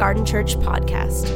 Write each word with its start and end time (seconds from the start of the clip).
Garden 0.00 0.24
Church 0.24 0.56
Podcast. 0.56 1.28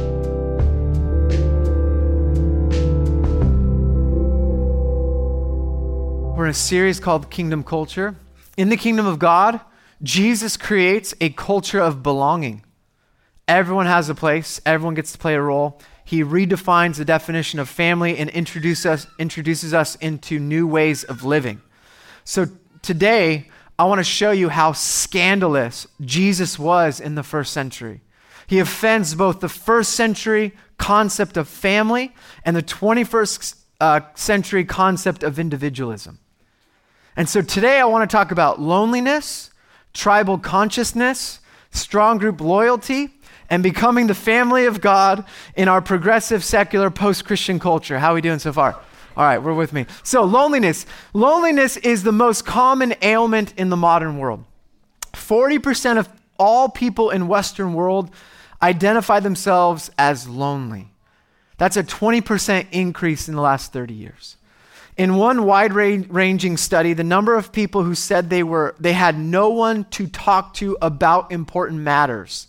We're 6.35 6.45
in 6.45 6.49
a 6.49 6.53
series 6.55 6.99
called 6.99 7.29
Kingdom 7.29 7.63
Culture. 7.63 8.15
In 8.57 8.69
the 8.69 8.75
kingdom 8.75 9.05
of 9.05 9.19
God, 9.19 9.59
Jesus 10.01 10.57
creates 10.57 11.13
a 11.21 11.29
culture 11.29 11.79
of 11.79 12.01
belonging. 12.01 12.63
Everyone 13.47 13.85
has 13.85 14.09
a 14.09 14.15
place, 14.15 14.59
everyone 14.65 14.95
gets 14.95 15.11
to 15.11 15.19
play 15.19 15.35
a 15.35 15.41
role. 15.41 15.79
He 16.03 16.23
redefines 16.23 16.95
the 16.95 17.05
definition 17.05 17.59
of 17.59 17.69
family 17.69 18.17
and 18.17 18.31
introduces 18.31 18.87
us, 18.87 19.07
introduces 19.19 19.75
us 19.75 19.93
into 19.97 20.39
new 20.39 20.65
ways 20.65 21.03
of 21.03 21.23
living. 21.23 21.61
So 22.23 22.47
today, 22.81 23.47
I 23.77 23.83
want 23.83 23.99
to 23.99 24.03
show 24.03 24.31
you 24.31 24.49
how 24.49 24.71
scandalous 24.71 25.85
Jesus 26.01 26.57
was 26.57 26.99
in 26.99 27.13
the 27.13 27.21
first 27.21 27.53
century. 27.53 28.01
He 28.47 28.59
offends 28.59 29.15
both 29.15 29.39
the 29.39 29.49
first 29.49 29.93
century 29.93 30.53
concept 30.77 31.37
of 31.37 31.47
family 31.47 32.13
and 32.43 32.55
the 32.55 32.63
21st 32.63 33.55
uh, 33.81 34.01
century 34.15 34.65
concept 34.65 35.23
of 35.23 35.39
individualism. 35.39 36.19
And 37.15 37.29
so 37.29 37.41
today 37.41 37.79
I 37.79 37.85
want 37.85 38.09
to 38.09 38.13
talk 38.13 38.31
about 38.31 38.59
loneliness, 38.59 39.51
tribal 39.93 40.37
consciousness, 40.37 41.39
strong 41.71 42.17
group 42.17 42.41
loyalty, 42.41 43.09
and 43.49 43.61
becoming 43.63 44.07
the 44.07 44.15
family 44.15 44.65
of 44.65 44.81
God 44.81 45.23
in 45.55 45.67
our 45.67 45.81
progressive, 45.81 46.43
secular, 46.43 46.89
post 46.89 47.25
Christian 47.25 47.59
culture. 47.59 47.99
How 47.99 48.11
are 48.11 48.15
we 48.15 48.21
doing 48.21 48.39
so 48.39 48.51
far? 48.51 48.73
All 49.17 49.23
right, 49.23 49.37
we're 49.37 49.53
with 49.53 49.71
me. 49.71 49.85
So, 50.03 50.23
loneliness. 50.23 50.85
Loneliness 51.13 51.77
is 51.77 52.03
the 52.03 52.11
most 52.11 52.45
common 52.45 52.95
ailment 53.01 53.53
in 53.55 53.69
the 53.69 53.77
modern 53.77 54.17
world. 54.17 54.43
40% 55.13 55.97
of 55.97 56.09
all 56.37 56.67
people 56.67 57.11
in 57.11 57.29
Western 57.29 57.73
world 57.73 58.11
identify 58.61 59.19
themselves 59.19 59.91
as 59.97 60.27
lonely. 60.27 60.89
That's 61.57 61.77
a 61.77 61.83
20% 61.83 62.67
increase 62.71 63.27
in 63.27 63.35
the 63.35 63.41
last 63.41 63.71
30 63.71 63.93
years. 63.93 64.37
In 64.97 65.15
one 65.15 65.43
wide 65.43 65.73
ranging 65.73 66.55
study, 66.57 66.93
the 66.93 67.03
number 67.03 67.35
of 67.35 67.51
people 67.51 67.83
who 67.83 67.95
said 67.95 68.29
they, 68.29 68.43
were, 68.43 68.75
they 68.79 68.93
had 68.93 69.17
no 69.17 69.49
one 69.49 69.83
to 69.91 70.07
talk 70.07 70.53
to 70.55 70.77
about 70.81 71.31
important 71.31 71.81
matters 71.81 72.47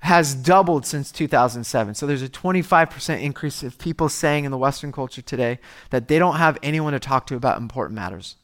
has 0.00 0.34
doubled 0.34 0.86
since 0.86 1.10
2007. 1.10 1.94
So 1.94 2.06
there's 2.06 2.22
a 2.22 2.28
25% 2.28 3.20
increase 3.20 3.64
of 3.64 3.78
people 3.78 4.08
saying 4.08 4.44
in 4.44 4.52
the 4.52 4.58
Western 4.58 4.92
culture 4.92 5.22
today 5.22 5.58
that 5.90 6.06
they 6.06 6.20
don't 6.20 6.36
have 6.36 6.56
anyone 6.62 6.92
to 6.92 7.00
talk 7.00 7.26
to 7.28 7.36
about 7.36 7.58
important 7.58 7.96
matters. 7.96 8.36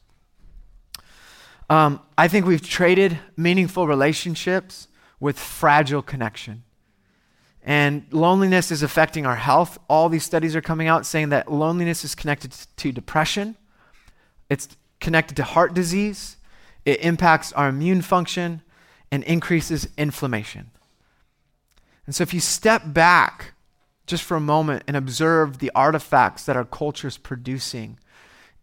Um, 1.69 2.01
I 2.17 2.27
think 2.27 2.45
we've 2.45 2.61
traded 2.61 3.17
meaningful 3.37 3.87
relationships 3.87 4.89
with 5.19 5.39
fragile 5.39 6.01
connection. 6.01 6.63
And 7.63 8.05
loneliness 8.11 8.71
is 8.71 8.83
affecting 8.83 9.25
our 9.25 9.35
health. 9.35 9.79
All 9.89 10.07
these 10.07 10.23
studies 10.23 10.55
are 10.55 10.61
coming 10.61 10.87
out 10.87 11.05
saying 11.05 11.29
that 11.29 11.51
loneliness 11.51 12.03
is 12.03 12.13
connected 12.13 12.53
to 12.77 12.91
depression, 12.91 13.55
it's 14.49 14.69
connected 14.99 15.35
to 15.37 15.43
heart 15.43 15.73
disease, 15.73 16.37
it 16.85 17.01
impacts 17.01 17.51
our 17.53 17.69
immune 17.69 18.03
function, 18.03 18.61
and 19.11 19.23
increases 19.23 19.87
inflammation. 19.97 20.69
And 22.05 22.13
so, 22.13 22.21
if 22.21 22.33
you 22.33 22.39
step 22.39 22.83
back 22.85 23.53
just 24.05 24.23
for 24.23 24.37
a 24.37 24.41
moment 24.41 24.83
and 24.87 24.95
observe 24.95 25.57
the 25.57 25.71
artifacts 25.73 26.45
that 26.45 26.55
our 26.55 26.65
culture 26.65 27.07
is 27.07 27.17
producing 27.17 27.97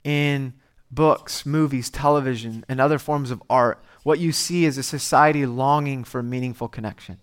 in 0.04 0.54
books, 0.90 1.44
movies, 1.44 1.90
television, 1.90 2.64
and 2.68 2.80
other 2.80 2.98
forms 2.98 3.30
of 3.30 3.42
art, 3.50 3.82
what 4.02 4.18
you 4.18 4.32
see 4.32 4.64
is 4.64 4.78
a 4.78 4.82
society 4.82 5.46
longing 5.46 6.04
for 6.04 6.22
meaningful 6.22 6.68
connection. 6.68 7.18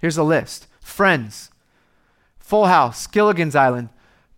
Here's 0.00 0.18
a 0.18 0.22
list 0.22 0.66
Friends, 0.80 1.50
Full 2.38 2.66
House, 2.66 3.06
Gilligan's 3.06 3.56
Island, 3.56 3.88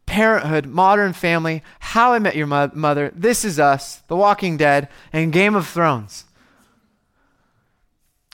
Parenthood, 0.07 0.67
Modern 0.67 1.13
Family, 1.13 1.63
How 1.79 2.13
I 2.13 2.19
Met 2.19 2.37
Your 2.37 2.47
Mo- 2.47 2.73
Mother, 2.75 3.13
This 3.15 3.45
Is 3.45 3.59
Us, 3.59 3.99
The 4.09 4.17
Walking 4.17 4.57
Dead, 4.57 4.89
and 5.13 5.33
Game 5.33 5.55
of 5.55 5.67
Thrones 5.67 6.25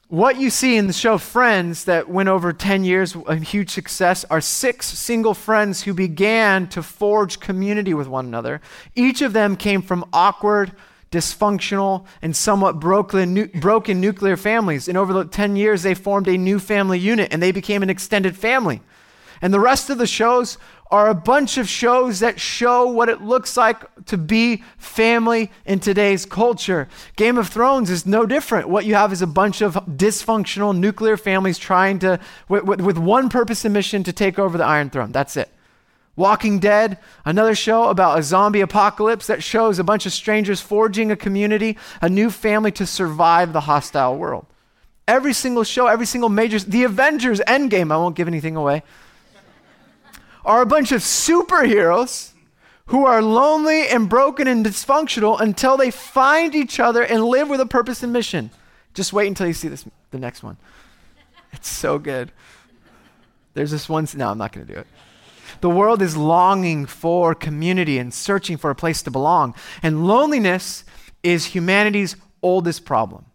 what 0.09 0.37
you 0.37 0.51
see 0.51 0.77
in 0.77 0.87
the 0.87 0.93
show 0.93 1.19
Friends 1.19 1.85
that 1.85 2.09
went 2.09 2.29
over 2.29 2.53
10 2.53 2.85
years, 2.85 3.17
a 3.27 3.37
huge 3.37 3.71
success, 3.71 4.25
are 4.31 4.41
six 4.41 4.87
single 4.87 5.35
friends 5.35 5.83
who 5.83 5.93
began 5.93 6.69
to 6.69 6.83
forge 6.83 7.41
community 7.41 7.93
with 7.93 8.07
one 8.07 8.27
another. 8.27 8.61
Each 8.95 9.21
of 9.21 9.33
them 9.33 9.57
came 9.57 9.83
from 9.83 10.05
awkward, 10.13 10.73
dysfunctional, 11.17 12.05
and 12.21 12.37
somewhat 12.37 12.79
broken, 12.79 13.35
nu- 13.35 13.49
broken 13.49 14.01
nuclear 14.01 14.37
families. 14.37 14.87
And 14.89 14.99
over 14.99 15.13
the 15.13 15.25
10 15.25 15.57
years, 15.57 15.83
they 15.83 15.95
formed 15.95 16.29
a 16.29 16.37
new 16.37 16.59
family 16.59 16.99
unit 16.99 17.33
and 17.33 17.43
they 17.43 17.53
became 17.53 17.83
an 17.83 17.91
extended 17.91 18.37
family. 18.37 18.83
And 19.43 19.53
the 19.53 19.61
rest 19.61 19.91
of 19.91 19.99
the 19.99 20.07
shows 20.07 20.59
are 20.91 21.09
a 21.09 21.15
bunch 21.15 21.59
of 21.59 21.69
shows 21.69 22.21
that 22.21 22.39
show 22.39 22.87
what 22.87 23.09
it 23.09 23.21
looks 23.21 23.57
like 23.57 23.83
to 24.07 24.17
be 24.17 24.63
family 24.79 25.51
in 25.65 25.81
today's 25.81 26.25
culture. 26.25 26.89
Game 27.17 27.37
of 27.37 27.49
Thrones 27.49 27.91
is 27.91 28.07
no 28.07 28.25
different. 28.25 28.69
What 28.69 28.85
you 28.85 28.95
have 28.95 29.13
is 29.13 29.21
a 29.21 29.27
bunch 29.27 29.61
of 29.63 29.75
dysfunctional 29.75 30.77
nuclear 30.77 31.17
families 31.17 31.59
trying 31.59 31.99
to, 32.01 32.21
with, 32.49 32.65
with 32.65 32.99
one 32.99 33.29
purpose 33.29 33.65
and 33.65 33.75
mission, 33.75 34.05
to 34.05 34.13
take 34.13 34.39
over 34.39 34.57
the 34.57 34.65
Iron 34.65 34.91
Throne. 34.91 35.13
That's 35.13 35.37
it. 35.37 35.51
Walking 36.17 36.59
Dead, 36.59 36.99
another 37.27 37.55
show 37.55 37.91
about 37.91 38.19
a 38.19 38.23
zombie 38.23 38.63
apocalypse 38.63 39.27
that 39.27 39.43
shows 39.43 39.79
a 39.79 39.85
bunch 39.85 40.07
of 40.07 40.13
strangers 40.13 40.63
forging 40.63 41.11
a 41.11 41.17
community, 41.17 41.77
a 42.01 42.09
new 42.09 42.31
family 42.31 42.73
to 42.73 42.87
survive 42.87 43.53
the 43.53 43.61
hostile 43.61 44.17
world. 44.17 44.47
Every 45.07 45.35
single 45.35 45.63
show, 45.63 45.87
every 45.87 46.07
single 46.07 46.31
major, 46.31 46.59
The 46.59 46.85
Avengers 46.85 47.41
Endgame, 47.41 47.93
I 47.93 47.99
won't 47.99 48.17
give 48.17 48.29
anything 48.29 48.57
away, 48.57 48.83
are 50.45 50.63
a 50.63 50.67
bunch 50.67 50.91
of 50.91 51.03
superheroes 51.03 52.33
who 52.87 53.05
are 53.05 53.21
lonely 53.21 53.89
and 53.89 54.09
broken 54.09 54.47
and 54.47 54.65
dysfunctional 54.65 55.41
until 55.41 55.77
they 55.77 55.91
find 55.91 56.55
each 56.55 56.81
other 56.81 57.03
and 57.03 57.25
live 57.25 57.49
with 57.49 57.61
a 57.61 57.67
purpose 57.67 58.03
and 58.03 58.13
mission. 58.13 58.51
Just 58.95 59.13
wait 59.13 59.27
until 59.27 59.47
you 59.47 59.53
see 59.53 59.69
this, 59.69 59.85
the 60.13 60.19
next 60.19 60.43
one. 60.43 60.57
It's 61.53 61.69
so 61.69 61.99
good. 61.99 62.33
There's 63.55 63.71
this 63.71 63.89
one. 63.89 64.07
No, 64.15 64.31
I'm 64.31 64.39
not 64.39 64.53
going 64.53 64.67
to 64.67 64.73
do 64.73 64.79
it. 64.79 64.87
The 65.61 65.71
world 65.71 66.03
is 66.03 66.17
longing 66.17 66.87
for 66.87 67.35
community 67.35 67.99
and 67.99 68.13
searching 68.13 68.57
for 68.57 68.71
a 68.71 68.75
place 68.75 69.03
to 69.03 69.11
belong. 69.11 69.55
And 69.83 70.07
loneliness 70.07 70.85
is 71.23 71.47
humanity's 71.47 72.17
oldest 72.43 72.85
problem. 72.85 73.27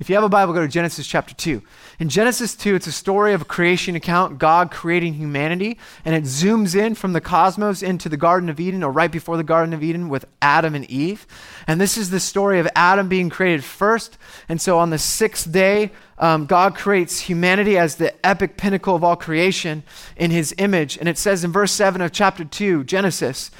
If 0.00 0.08
you 0.08 0.16
have 0.16 0.24
a 0.24 0.28
Bible, 0.28 0.52
go 0.52 0.60
to 0.60 0.66
Genesis 0.66 1.06
chapter 1.06 1.36
2. 1.36 1.62
In 2.00 2.08
Genesis 2.08 2.56
2, 2.56 2.74
it's 2.74 2.88
a 2.88 2.92
story 2.92 3.32
of 3.32 3.42
a 3.42 3.44
creation 3.44 3.94
account, 3.94 4.40
God 4.40 4.72
creating 4.72 5.14
humanity, 5.14 5.78
and 6.04 6.16
it 6.16 6.24
zooms 6.24 6.74
in 6.74 6.96
from 6.96 7.12
the 7.12 7.20
cosmos 7.20 7.80
into 7.80 8.08
the 8.08 8.16
Garden 8.16 8.48
of 8.48 8.58
Eden, 8.58 8.82
or 8.82 8.90
right 8.90 9.12
before 9.12 9.36
the 9.36 9.44
Garden 9.44 9.72
of 9.72 9.84
Eden 9.84 10.08
with 10.08 10.24
Adam 10.42 10.74
and 10.74 10.84
Eve. 10.90 11.28
And 11.68 11.80
this 11.80 11.96
is 11.96 12.10
the 12.10 12.18
story 12.18 12.58
of 12.58 12.66
Adam 12.74 13.08
being 13.08 13.30
created 13.30 13.62
first. 13.62 14.18
And 14.48 14.60
so 14.60 14.80
on 14.80 14.90
the 14.90 14.98
sixth 14.98 15.52
day, 15.52 15.92
um, 16.18 16.46
God 16.46 16.74
creates 16.74 17.20
humanity 17.20 17.78
as 17.78 17.94
the 17.94 18.26
epic 18.26 18.56
pinnacle 18.56 18.96
of 18.96 19.04
all 19.04 19.14
creation 19.14 19.84
in 20.16 20.32
his 20.32 20.52
image. 20.58 20.98
And 20.98 21.08
it 21.08 21.18
says 21.18 21.44
in 21.44 21.52
verse 21.52 21.70
7 21.70 22.00
of 22.00 22.10
chapter 22.10 22.44
2, 22.44 22.82
Genesis, 22.82 23.52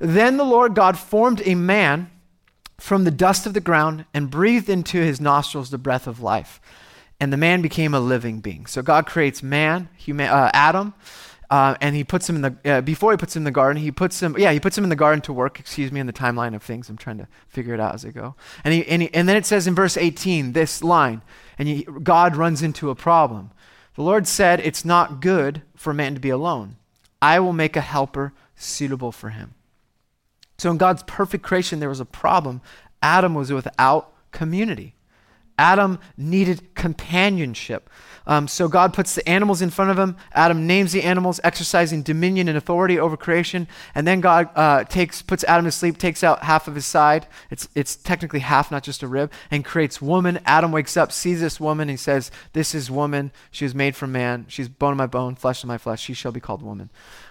Then 0.00 0.38
the 0.38 0.44
Lord 0.44 0.74
God 0.74 0.98
formed 0.98 1.40
a 1.44 1.54
man 1.54 2.10
from 2.78 3.04
the 3.04 3.10
dust 3.10 3.46
of 3.46 3.54
the 3.54 3.60
ground 3.60 4.04
and 4.14 4.30
breathed 4.30 4.68
into 4.68 4.98
his 4.98 5.20
nostrils 5.20 5.70
the 5.70 5.78
breath 5.78 6.06
of 6.06 6.20
life. 6.20 6.60
And 7.20 7.32
the 7.32 7.36
man 7.36 7.62
became 7.62 7.94
a 7.94 8.00
living 8.00 8.40
being. 8.40 8.66
So 8.66 8.80
God 8.80 9.06
creates 9.06 9.42
man, 9.42 9.88
human, 9.96 10.28
uh, 10.28 10.50
Adam, 10.54 10.94
uh, 11.50 11.74
and 11.80 11.96
he 11.96 12.04
puts 12.04 12.28
him 12.28 12.36
in 12.36 12.42
the, 12.42 12.70
uh, 12.70 12.80
before 12.82 13.10
he 13.10 13.16
puts 13.16 13.34
him 13.34 13.40
in 13.40 13.44
the 13.44 13.50
garden, 13.50 13.82
he 13.82 13.90
puts 13.90 14.22
him, 14.22 14.36
yeah, 14.38 14.52
he 14.52 14.60
puts 14.60 14.76
him 14.76 14.84
in 14.84 14.90
the 14.90 14.96
garden 14.96 15.20
to 15.22 15.32
work, 15.32 15.58
excuse 15.58 15.90
me, 15.90 15.98
in 15.98 16.06
the 16.06 16.12
timeline 16.12 16.54
of 16.54 16.62
things. 16.62 16.88
I'm 16.88 16.98
trying 16.98 17.18
to 17.18 17.26
figure 17.48 17.74
it 17.74 17.80
out 17.80 17.94
as 17.94 18.04
I 18.04 18.10
go. 18.10 18.34
And, 18.64 18.74
he, 18.74 18.86
and, 18.86 19.02
he, 19.02 19.14
and 19.14 19.28
then 19.28 19.36
it 19.36 19.46
says 19.46 19.66
in 19.66 19.74
verse 19.74 19.96
18, 19.96 20.52
this 20.52 20.84
line, 20.84 21.22
and 21.58 21.66
he, 21.66 21.84
God 22.02 22.36
runs 22.36 22.62
into 22.62 22.90
a 22.90 22.94
problem. 22.94 23.50
The 23.94 24.02
Lord 24.02 24.28
said, 24.28 24.60
It's 24.60 24.84
not 24.84 25.20
good 25.20 25.62
for 25.74 25.92
man 25.94 26.14
to 26.14 26.20
be 26.20 26.30
alone. 26.30 26.76
I 27.20 27.40
will 27.40 27.54
make 27.54 27.76
a 27.76 27.80
helper 27.80 28.32
suitable 28.54 29.10
for 29.10 29.30
him. 29.30 29.54
So 30.58 30.70
in 30.70 30.76
God's 30.76 31.04
perfect 31.04 31.44
creation, 31.44 31.80
there 31.80 31.88
was 31.88 32.00
a 32.00 32.04
problem. 32.04 32.60
Adam 33.02 33.34
was 33.34 33.52
without 33.52 34.12
community. 34.32 34.94
Adam 35.58 35.98
needed 36.16 36.74
companionship. 36.74 37.90
Um, 38.28 38.46
so 38.46 38.68
God 38.68 38.92
puts 38.92 39.14
the 39.14 39.26
animals 39.26 39.62
in 39.62 39.70
front 39.70 39.90
of 39.90 39.98
him. 39.98 40.16
Adam 40.32 40.66
names 40.66 40.92
the 40.92 41.02
animals, 41.02 41.40
exercising 41.42 42.02
dominion 42.02 42.46
and 42.46 42.58
authority 42.58 42.98
over 42.98 43.16
creation. 43.16 43.66
And 43.94 44.06
then 44.06 44.20
God 44.20 44.50
uh, 44.54 44.84
takes, 44.84 45.22
puts 45.22 45.44
Adam 45.44 45.64
to 45.64 45.72
sleep, 45.72 45.96
takes 45.96 46.22
out 46.22 46.44
half 46.44 46.68
of 46.68 46.74
his 46.74 46.84
side. 46.84 47.26
It's, 47.50 47.68
it's 47.74 47.96
technically 47.96 48.40
half, 48.40 48.70
not 48.70 48.82
just 48.82 49.02
a 49.02 49.08
rib, 49.08 49.32
and 49.50 49.64
creates 49.64 50.02
woman. 50.02 50.40
Adam 50.44 50.72
wakes 50.72 50.96
up, 50.96 51.10
sees 51.10 51.40
this 51.40 51.58
woman, 51.58 51.88
and 51.88 51.90
he 51.92 51.96
says, 51.96 52.30
This 52.52 52.74
is 52.74 52.90
woman. 52.90 53.32
She 53.50 53.64
was 53.64 53.74
made 53.74 53.96
from 53.96 54.12
man. 54.12 54.44
She's 54.48 54.68
bone 54.68 54.92
of 54.92 54.98
my 54.98 55.06
bone, 55.06 55.34
flesh 55.34 55.64
of 55.64 55.68
my 55.68 55.78
flesh. 55.78 56.02
She 56.02 56.12
shall 56.12 56.32
be 56.32 56.40
called 56.40 56.60
woman. 56.60 56.90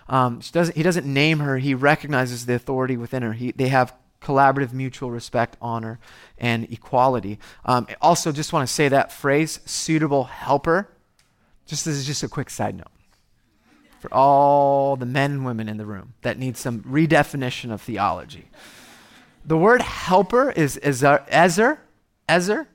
Um, 0.09 0.41
doesn't, 0.51 0.75
he 0.75 0.83
doesn't 0.83 1.05
name 1.05 1.39
her, 1.39 1.57
he 1.57 1.75
recognizes 1.75 2.45
the 2.45 2.55
authority 2.55 2.97
within 2.97 3.21
her. 3.23 3.33
He, 3.33 3.51
they 3.51 3.67
have 3.67 3.93
collaborative 4.21 4.73
mutual 4.73 5.11
respect, 5.11 5.57
honor, 5.61 5.99
and 6.37 6.71
equality. 6.71 7.39
Um, 7.65 7.87
also, 8.01 8.31
just 8.31 8.53
want 8.53 8.67
to 8.67 8.73
say 8.73 8.87
that 8.89 9.11
phrase, 9.11 9.59
suitable 9.65 10.25
helper, 10.25 10.89
just 11.65 11.87
as 11.87 12.05
just 12.05 12.23
a 12.23 12.27
quick 12.27 12.49
side 12.49 12.75
note 12.75 12.87
for 13.99 14.13
all 14.13 14.95
the 14.95 15.05
men 15.05 15.31
and 15.31 15.45
women 15.45 15.67
in 15.67 15.77
the 15.77 15.85
room 15.85 16.13
that 16.21 16.37
need 16.37 16.55
some 16.55 16.81
redefinition 16.83 17.71
of 17.71 17.81
theology. 17.81 18.49
The 19.45 19.57
word 19.57 19.81
helper 19.81 20.51
is 20.51 20.79
ezer, 20.83 21.25
ezer, 21.31 22.67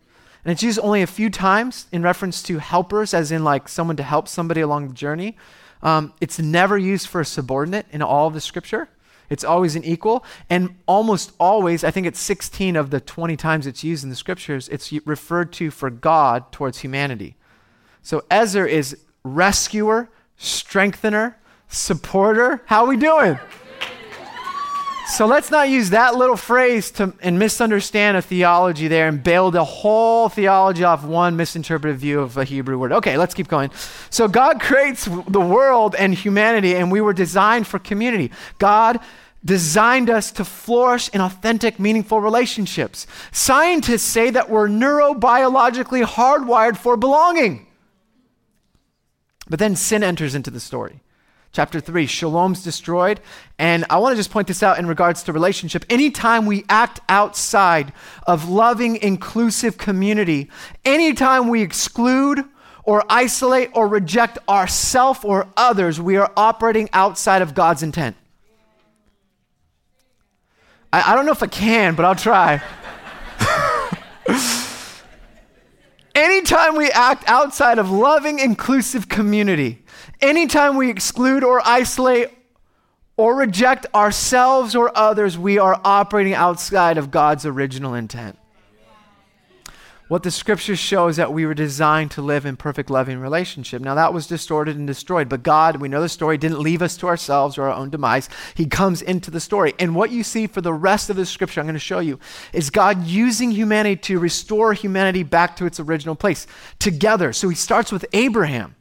and 0.44 0.52
it's 0.52 0.62
used 0.62 0.80
only 0.80 1.02
a 1.02 1.06
few 1.06 1.30
times 1.30 1.86
in 1.92 2.02
reference 2.02 2.42
to 2.44 2.58
helpers, 2.58 3.14
as 3.14 3.30
in 3.30 3.44
like 3.44 3.68
someone 3.68 3.96
to 3.96 4.02
help 4.02 4.26
somebody 4.26 4.60
along 4.60 4.88
the 4.88 4.94
journey. 4.94 5.36
Um, 5.82 6.12
it's 6.20 6.38
never 6.38 6.76
used 6.76 7.06
for 7.06 7.20
a 7.20 7.24
subordinate 7.24 7.86
in 7.90 8.02
all 8.02 8.26
of 8.26 8.34
the 8.34 8.40
scripture. 8.40 8.88
It's 9.32 9.44
always 9.44 9.76
an 9.76 9.82
equal. 9.82 10.26
And 10.50 10.76
almost 10.84 11.32
always, 11.40 11.84
I 11.84 11.90
think 11.90 12.06
it's 12.06 12.20
16 12.20 12.76
of 12.76 12.90
the 12.90 13.00
20 13.00 13.34
times 13.38 13.66
it's 13.66 13.82
used 13.82 14.04
in 14.04 14.10
the 14.10 14.16
scriptures, 14.16 14.68
it's 14.68 14.92
referred 15.06 15.54
to 15.54 15.70
for 15.70 15.88
God 15.88 16.52
towards 16.52 16.80
humanity. 16.80 17.36
So 18.02 18.24
Ezer 18.30 18.66
is 18.66 18.94
rescuer, 19.24 20.10
strengthener, 20.36 21.38
supporter. 21.66 22.62
How 22.66 22.84
are 22.84 22.88
we 22.88 22.98
doing? 22.98 23.38
So 25.08 25.26
let's 25.26 25.50
not 25.50 25.68
use 25.68 25.90
that 25.90 26.14
little 26.14 26.36
phrase 26.36 26.90
to 26.92 27.12
and 27.20 27.38
misunderstand 27.38 28.16
a 28.16 28.22
theology 28.22 28.88
there 28.88 29.08
and 29.08 29.22
build 29.22 29.54
a 29.54 29.64
whole 29.64 30.28
theology 30.28 30.84
off 30.84 31.04
one 31.04 31.36
misinterpreted 31.36 31.98
view 31.98 32.20
of 32.20 32.36
a 32.36 32.44
Hebrew 32.44 32.78
word. 32.78 32.92
Okay, 32.92 33.18
let's 33.18 33.34
keep 33.34 33.48
going. 33.48 33.70
So 34.10 34.26
God 34.26 34.60
creates 34.60 35.04
the 35.04 35.40
world 35.40 35.94
and 35.96 36.14
humanity, 36.14 36.74
and 36.74 36.90
we 36.90 37.00
were 37.00 37.12
designed 37.12 37.66
for 37.66 37.78
community. 37.78 38.30
God 38.58 39.00
designed 39.44 40.08
us 40.08 40.30
to 40.32 40.44
flourish 40.44 41.08
in 41.10 41.20
authentic, 41.20 41.78
meaningful 41.78 42.20
relationships. 42.20 43.06
Scientists 43.32 44.02
say 44.02 44.30
that 44.30 44.48
we're 44.48 44.68
neurobiologically 44.68 46.04
hardwired 46.04 46.76
for 46.76 46.96
belonging. 46.96 47.66
But 49.48 49.58
then 49.58 49.76
sin 49.76 50.02
enters 50.02 50.34
into 50.34 50.50
the 50.50 50.60
story. 50.60 51.00
Chapter 51.52 51.80
3, 51.80 52.06
shalom's 52.06 52.64
destroyed. 52.64 53.20
And 53.58 53.84
I 53.90 53.98
want 53.98 54.14
to 54.14 54.16
just 54.16 54.30
point 54.30 54.48
this 54.48 54.62
out 54.62 54.78
in 54.78 54.86
regards 54.86 55.22
to 55.24 55.34
relationship. 55.34 55.84
Anytime 55.90 56.46
we 56.46 56.64
act 56.70 57.00
outside 57.10 57.92
of 58.26 58.48
loving, 58.48 58.96
inclusive 58.96 59.76
community, 59.76 60.50
anytime 60.84 61.48
we 61.48 61.60
exclude 61.60 62.42
or 62.84 63.04
isolate 63.10 63.68
or 63.74 63.86
reject 63.86 64.38
ourself 64.48 65.26
or 65.26 65.46
others, 65.54 66.00
we 66.00 66.16
are 66.16 66.32
operating 66.38 66.88
outside 66.94 67.42
of 67.42 67.52
God's 67.54 67.82
intent. 67.82 68.16
I, 70.90 71.12
I 71.12 71.14
don't 71.14 71.26
know 71.26 71.32
if 71.32 71.42
I 71.42 71.48
can, 71.48 71.94
but 71.94 72.06
I'll 72.06 72.14
try. 72.14 72.62
Anytime 76.14 76.76
we 76.76 76.90
act 76.90 77.24
outside 77.26 77.78
of 77.78 77.90
loving, 77.90 78.38
inclusive 78.38 79.08
community, 79.08 79.81
anytime 80.22 80.76
we 80.76 80.88
exclude 80.88 81.44
or 81.44 81.60
isolate 81.66 82.30
or 83.16 83.36
reject 83.36 83.86
ourselves 83.94 84.74
or 84.74 84.96
others, 84.96 85.36
we 85.36 85.58
are 85.58 85.78
operating 85.84 86.34
outside 86.34 86.96
of 86.96 87.10
God's 87.10 87.44
original 87.44 87.94
intent. 87.94 88.38
What 90.08 90.24
the 90.24 90.30
scripture 90.30 90.76
shows 90.76 91.12
is 91.12 91.16
that 91.16 91.32
we 91.32 91.46
were 91.46 91.54
designed 91.54 92.10
to 92.12 92.22
live 92.22 92.44
in 92.44 92.56
perfect 92.56 92.90
loving 92.90 93.18
relationship. 93.18 93.80
Now 93.80 93.94
that 93.94 94.12
was 94.12 94.26
distorted 94.26 94.76
and 94.76 94.86
destroyed, 94.86 95.30
but 95.30 95.42
God, 95.42 95.76
we 95.76 95.88
know 95.88 96.02
the 96.02 96.08
story, 96.08 96.36
didn't 96.36 96.60
leave 96.60 96.82
us 96.82 96.98
to 96.98 97.06
ourselves 97.06 97.56
or 97.56 97.62
our 97.62 97.74
own 97.74 97.88
demise. 97.88 98.28
He 98.54 98.66
comes 98.66 99.00
into 99.00 99.30
the 99.30 99.40
story. 99.40 99.72
And 99.78 99.94
what 99.94 100.10
you 100.10 100.22
see 100.22 100.46
for 100.46 100.60
the 100.60 100.74
rest 100.74 101.08
of 101.08 101.16
the 101.16 101.24
scripture 101.24 101.60
I'm 101.60 101.66
going 101.66 101.74
to 101.74 101.80
show 101.80 102.00
you 102.00 102.18
is 102.52 102.68
God 102.68 103.06
using 103.06 103.52
humanity 103.52 103.96
to 104.02 104.18
restore 104.18 104.74
humanity 104.74 105.22
back 105.22 105.56
to 105.56 105.64
its 105.64 105.80
original 105.80 106.14
place 106.14 106.46
together. 106.78 107.32
So 107.32 107.48
he 107.48 107.56
starts 107.56 107.90
with 107.90 108.04
Abraham 108.12 108.74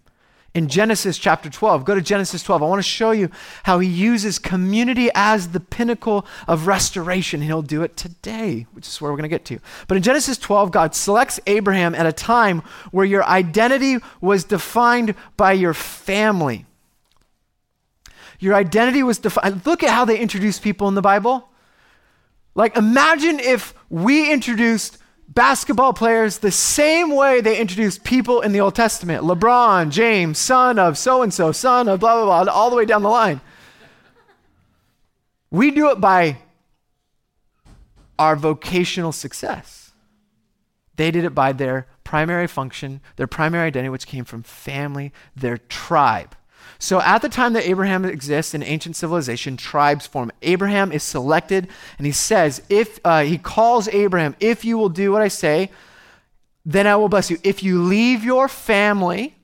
in 0.54 0.68
Genesis 0.68 1.18
chapter 1.18 1.50
12. 1.50 1.86
Go 1.86 1.96
to 1.96 2.02
Genesis 2.02 2.44
12. 2.44 2.62
I 2.62 2.66
want 2.66 2.80
to 2.80 2.84
show 2.84 3.12
you 3.12 3.30
how 3.64 3.80
he 3.80 3.88
uses 3.88 4.38
community 4.38 5.10
as 5.16 5.50
the 5.50 5.60
pinnacle 5.60 6.26
of 6.48 6.68
restoration. 6.68 7.42
He'll 7.42 7.62
do 7.62 7.84
it 7.84 7.96
today, 7.96 8.68
which 8.74 8.88
is 8.88 9.00
where 9.00 9.12
we're 9.12 9.18
going 9.18 9.30
to 9.30 9.34
get 9.34 9.46
to. 9.46 9.60
But 9.88 9.98
in 9.98 10.04
Genesis 10.04 10.38
12, 10.38 10.72
God 10.72 10.94
selects 10.94 11.40
Abraham 11.48 11.96
at 11.96 12.06
a 12.06 12.12
time 12.12 12.64
where 12.92 13.06
your 13.06 13.24
identity 13.24 13.98
was 14.20 14.44
defined 14.44 15.16
by 15.38 15.54
your 15.54 15.74
family. 15.74 16.66
Your 18.40 18.56
identity 18.56 19.04
was 19.04 19.20
defined. 19.20 19.66
Look 19.66 19.84
at 19.84 19.92
how 19.92 20.04
they 20.04 20.20
introduce 20.20 20.60
people 20.60 20.88
in 20.88 20.96
the 20.96 21.02
Bible. 21.02 21.48
Like, 22.56 22.76
imagine 22.76 23.40
if 23.40 23.74
we 23.90 24.32
introduced 24.32 24.98
basketball 25.34 25.94
players 25.94 26.40
the 26.40 26.52
same 26.52 27.16
way 27.16 27.42
they 27.42 27.60
introduced 27.60 28.04
people 28.04 28.42
in 28.42 28.52
the 28.52 28.60
Old 28.60 28.76
Testament 28.76 29.24
LeBron, 29.24 29.90
James, 29.90 30.38
son 30.38 30.78
of 30.78 30.98
so 30.98 31.22
and 31.22 31.34
so, 31.34 31.52
son 31.52 31.88
of 31.88 32.00
blah, 32.00 32.16
blah, 32.24 32.44
blah, 32.44 32.54
all 32.54 32.70
the 32.70 32.76
way 32.76 32.86
down 32.86 33.04
the 33.04 33.10
line. 33.10 33.42
We 35.50 35.72
do 35.72 35.90
it 35.90 36.00
by 36.00 36.38
our 38.18 38.36
vocational 38.36 39.12
success. 39.12 39.92
They 40.96 41.12
did 41.12 41.26
it 41.26 41.36
by 41.36 41.52
their 41.52 41.88
primary 42.04 42.48
function, 42.48 43.02
their 43.16 43.28
primary 43.28 43.68
identity, 43.68 43.90
which 43.90 44.08
came 44.08 44.26
from 44.26 44.44
family, 44.44 45.12
their 45.36 45.58
tribe. 45.58 46.36
So 46.80 47.00
at 47.02 47.22
the 47.22 47.30
time 47.30 47.54
that 47.54 47.68
Abraham 47.68 48.06
exists 48.06 48.54
in 48.54 48.64
ancient 48.64 48.96
civilization, 48.96 49.58
tribes 49.58 50.08
form. 50.08 50.32
Abraham 50.42 50.92
is 50.92 51.04
selected, 51.04 51.68
and 51.98 52.06
he 52.06 52.12
says, 52.12 52.62
if 52.70 53.00
uh, 53.06 53.22
he 53.24 53.38
calls 53.38 53.88
Abraham, 53.90 54.36
if 54.40 54.66
you 54.66 54.78
will 54.78 54.90
do 54.90 55.12
what 55.12 55.22
I 55.22 55.28
say, 55.28 55.72
then 56.66 56.88
I 56.88 56.96
will 56.96 57.10
bless 57.10 57.30
you. 57.30 57.38
If 57.44 57.64
you 57.64 57.82
leave 57.82 58.24
your 58.24 58.48
family, 58.48 59.36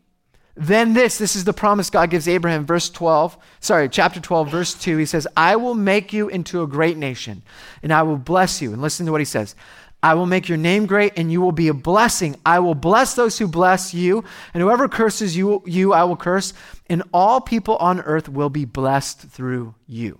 then 0.56 0.94
this, 0.94 1.20
this 1.20 1.36
is 1.36 1.44
the 1.44 1.54
promise 1.54 1.92
God 1.92 2.10
gives 2.10 2.28
Abraham, 2.28 2.66
verse 2.66 2.90
12, 2.90 3.38
sorry, 3.60 3.90
chapter 3.90 4.20
12, 4.20 4.50
verse 4.50 4.74
2. 4.74 4.98
He 4.98 5.06
says, 5.06 5.28
I 5.38 5.56
will 5.56 5.76
make 5.76 6.12
you 6.12 6.30
into 6.30 6.64
a 6.64 6.68
great 6.68 6.98
nation, 6.98 7.44
and 7.84 7.94
I 7.94 8.02
will 8.02 8.18
bless 8.18 8.62
you. 8.62 8.74
And 8.74 8.82
listen 8.82 9.06
to 9.06 9.12
what 9.12 9.22
he 9.22 9.26
says 9.26 9.56
I 10.01 10.13
will 10.13 10.27
make 10.27 10.48
your 10.48 10.58
name 10.58 10.86
great 10.86 11.13
and 11.18 11.32
you 11.32 11.42
will 11.42 11.51
be 11.51 11.68
a 11.68 11.74
blessing. 11.74 12.36
I 12.46 12.60
will 12.60 12.75
bless 12.75 13.16
those 13.16 13.39
who 13.39 13.48
bless 13.48 13.94
you, 13.94 14.24
and 14.54 14.62
whoever 14.62 14.88
curses 14.88 15.36
you, 15.36 15.63
you 15.66 15.94
I 15.94 16.04
will 16.04 16.16
curse, 16.16 16.54
and 16.88 17.04
all 17.13 17.42
people 17.42 17.77
on 17.77 18.00
earth 18.01 18.30
will 18.30 18.50
be 18.50 18.66
blessed 18.66 19.22
through 19.22 19.75
you. 19.88 20.20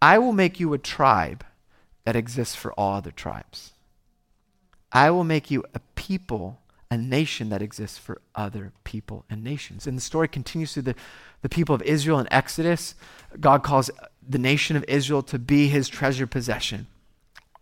I 0.00 0.18
will 0.18 0.32
make 0.32 0.60
you 0.60 0.72
a 0.74 0.78
tribe 0.78 1.44
that 2.04 2.16
exists 2.16 2.54
for 2.54 2.72
all 2.72 2.94
other 2.94 3.10
tribes. 3.10 3.72
I 4.92 5.10
will 5.10 5.24
make 5.24 5.50
you 5.50 5.64
a 5.74 5.80
people, 5.94 6.60
a 6.90 6.98
nation 6.98 7.48
that 7.48 7.62
exists 7.62 7.96
for 7.96 8.20
other 8.34 8.72
people 8.84 9.24
and 9.30 9.42
nations. 9.42 9.86
And 9.86 9.96
the 9.96 10.02
story 10.02 10.28
continues 10.28 10.74
through 10.74 10.82
the, 10.82 10.94
the 11.40 11.48
people 11.48 11.74
of 11.74 11.82
Israel 11.82 12.18
in 12.18 12.30
Exodus. 12.30 12.94
God 13.40 13.62
calls 13.62 13.90
the 14.28 14.38
nation 14.38 14.76
of 14.76 14.84
Israel 14.86 15.22
to 15.22 15.38
be 15.38 15.68
his 15.68 15.88
treasure 15.88 16.26
possession 16.26 16.88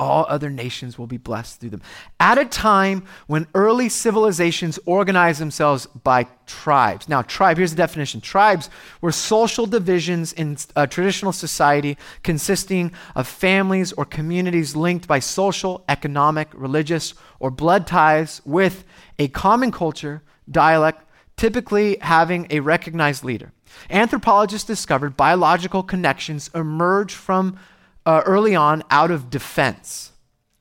all 0.00 0.25
other 0.30 0.49
nations 0.49 0.99
will 0.99 1.07
be 1.07 1.19
blessed 1.19 1.61
through 1.61 1.69
them. 1.69 1.83
At 2.19 2.38
a 2.38 2.47
time 2.47 3.04
when 3.26 3.47
early 3.54 3.90
civilizations 3.90 4.78
organized 4.87 5.40
themselves 5.40 5.85
by 5.87 6.26
tribes. 6.47 7.07
Now, 7.07 7.21
tribe, 7.21 7.59
here's 7.59 7.73
the 7.73 7.76
definition 7.76 8.23
tribes 8.23 8.71
were 9.02 9.12
social 9.12 9.66
divisions 9.66 10.33
in 10.33 10.57
a 10.75 10.87
traditional 10.87 11.33
society 11.33 11.99
consisting 12.23 12.92
of 13.14 13.28
families 13.28 13.92
or 13.92 14.07
communities 14.07 14.75
linked 14.75 15.07
by 15.07 15.19
social, 15.19 15.85
economic, 15.87 16.49
religious, 16.54 17.12
or 17.38 17.50
blood 17.50 17.87
ties 17.87 18.40
with 18.47 18.85
a 19.19 19.28
common 19.28 19.71
culture, 19.71 20.23
dialect, 20.50 21.04
typically 21.37 21.99
having 22.00 22.47
a 22.49 22.61
recognized 22.61 23.23
leader. 23.23 23.52
Anthropologists 23.90 24.66
discovered 24.66 25.14
biological 25.16 25.83
connections 25.83 26.50
emerge 26.54 27.12
from 27.12 27.59
uh, 28.07 28.23
early 28.26 28.54
on 28.54 28.83
out 28.90 29.11
of 29.11 29.30
defense 29.30 30.12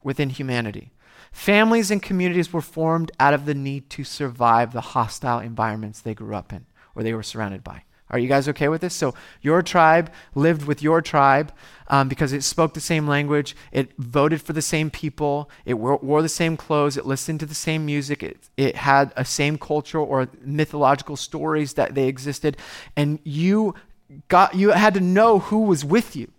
within 0.04 0.30
humanity. 0.30 0.92
Families 1.32 1.92
and 1.92 2.02
communities 2.02 2.52
were 2.52 2.62
formed 2.62 3.12
out 3.20 3.34
of 3.34 3.46
the 3.46 3.54
need 3.54 3.90
to 3.92 4.04
survive 4.04 4.74
the 4.74 4.82
hostile 4.82 5.40
environments 5.40 6.02
they 6.02 6.14
grew 6.14 6.36
up 6.36 6.52
in 6.52 6.66
or 6.96 7.04
they 7.04 7.14
were 7.14 7.24
surrounded 7.24 7.64
by. 7.64 7.84
Are 8.12 8.18
you 8.18 8.28
guys 8.28 8.50
okay 8.50 8.68
with 8.70 8.82
this? 8.82 8.96
So, 8.96 9.14
your 9.42 9.62
tribe 9.62 10.12
lived 10.34 10.66
with 10.66 10.82
your 10.82 11.00
tribe 11.00 11.54
um, 11.90 12.10
because 12.10 12.34
it 12.34 12.44
spoke 12.44 12.74
the 12.74 12.80
same 12.80 13.08
language, 13.08 13.56
it 13.72 13.92
voted 14.00 14.42
for 14.42 14.54
the 14.54 14.64
same 14.64 14.90
people, 14.90 15.48
it 15.64 15.76
wore, 15.76 15.98
wore, 15.98 16.24
the 16.24 16.30
same 16.30 16.58
clothes, 16.58 16.98
it 16.98 17.06
listened 17.06 17.40
to 17.42 17.46
the 17.46 17.54
same 17.54 17.86
music, 17.86 18.24
it, 18.24 18.50
it 18.58 18.76
had 18.78 19.14
a 19.16 19.24
same 19.24 19.60
culture 19.60 20.00
or 20.00 20.28
mythological 20.42 21.16
stories 21.16 21.74
that 21.74 21.94
they 21.94 22.08
existed, 22.08 22.58
and 22.96 23.20
you 23.24 23.76
got 24.28 24.56
you 24.56 24.72
had 24.72 24.96
to 24.96 25.00
know 25.00 25.38
who 25.38 25.60
was 25.62 25.86
with 25.86 26.16
you 26.16 26.32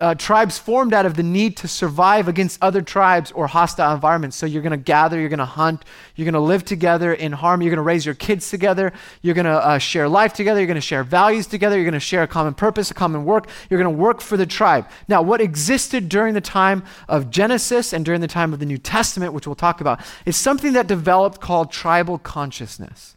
uh, 0.00 0.14
tribes 0.14 0.58
formed 0.58 0.94
out 0.94 1.06
of 1.06 1.14
the 1.14 1.22
need 1.22 1.56
to 1.56 1.66
survive 1.66 2.28
against 2.28 2.62
other 2.62 2.80
tribes 2.80 3.32
or 3.32 3.48
hostile 3.48 3.92
environments. 3.92 4.36
So 4.36 4.46
you're 4.46 4.62
going 4.62 4.70
to 4.70 4.76
gather, 4.76 5.18
you're 5.18 5.28
going 5.28 5.38
to 5.38 5.44
hunt, 5.44 5.84
you're 6.14 6.24
going 6.24 6.34
to 6.34 6.40
live 6.40 6.64
together 6.64 7.12
in 7.12 7.32
harmony, 7.32 7.64
you're 7.64 7.74
going 7.74 7.84
to 7.84 7.88
raise 7.88 8.06
your 8.06 8.14
kids 8.14 8.48
together, 8.48 8.92
you're 9.22 9.34
going 9.34 9.46
to 9.46 9.50
uh, 9.50 9.78
share 9.78 10.08
life 10.08 10.32
together, 10.32 10.60
you're 10.60 10.68
going 10.68 10.76
to 10.76 10.80
share 10.80 11.02
values 11.02 11.48
together, 11.48 11.76
you're 11.76 11.84
going 11.84 11.94
to 11.94 12.00
share 12.00 12.22
a 12.22 12.28
common 12.28 12.54
purpose, 12.54 12.90
a 12.92 12.94
common 12.94 13.24
work, 13.24 13.48
you're 13.68 13.82
going 13.82 13.92
to 13.92 14.02
work 14.02 14.20
for 14.20 14.36
the 14.36 14.46
tribe. 14.46 14.88
Now, 15.08 15.20
what 15.20 15.40
existed 15.40 16.08
during 16.08 16.34
the 16.34 16.40
time 16.40 16.84
of 17.08 17.30
Genesis 17.30 17.92
and 17.92 18.04
during 18.04 18.20
the 18.20 18.28
time 18.28 18.52
of 18.52 18.60
the 18.60 18.66
New 18.66 18.78
Testament, 18.78 19.32
which 19.32 19.48
we'll 19.48 19.56
talk 19.56 19.80
about, 19.80 20.00
is 20.24 20.36
something 20.36 20.74
that 20.74 20.86
developed 20.86 21.40
called 21.40 21.72
tribal 21.72 22.18
consciousness, 22.18 23.16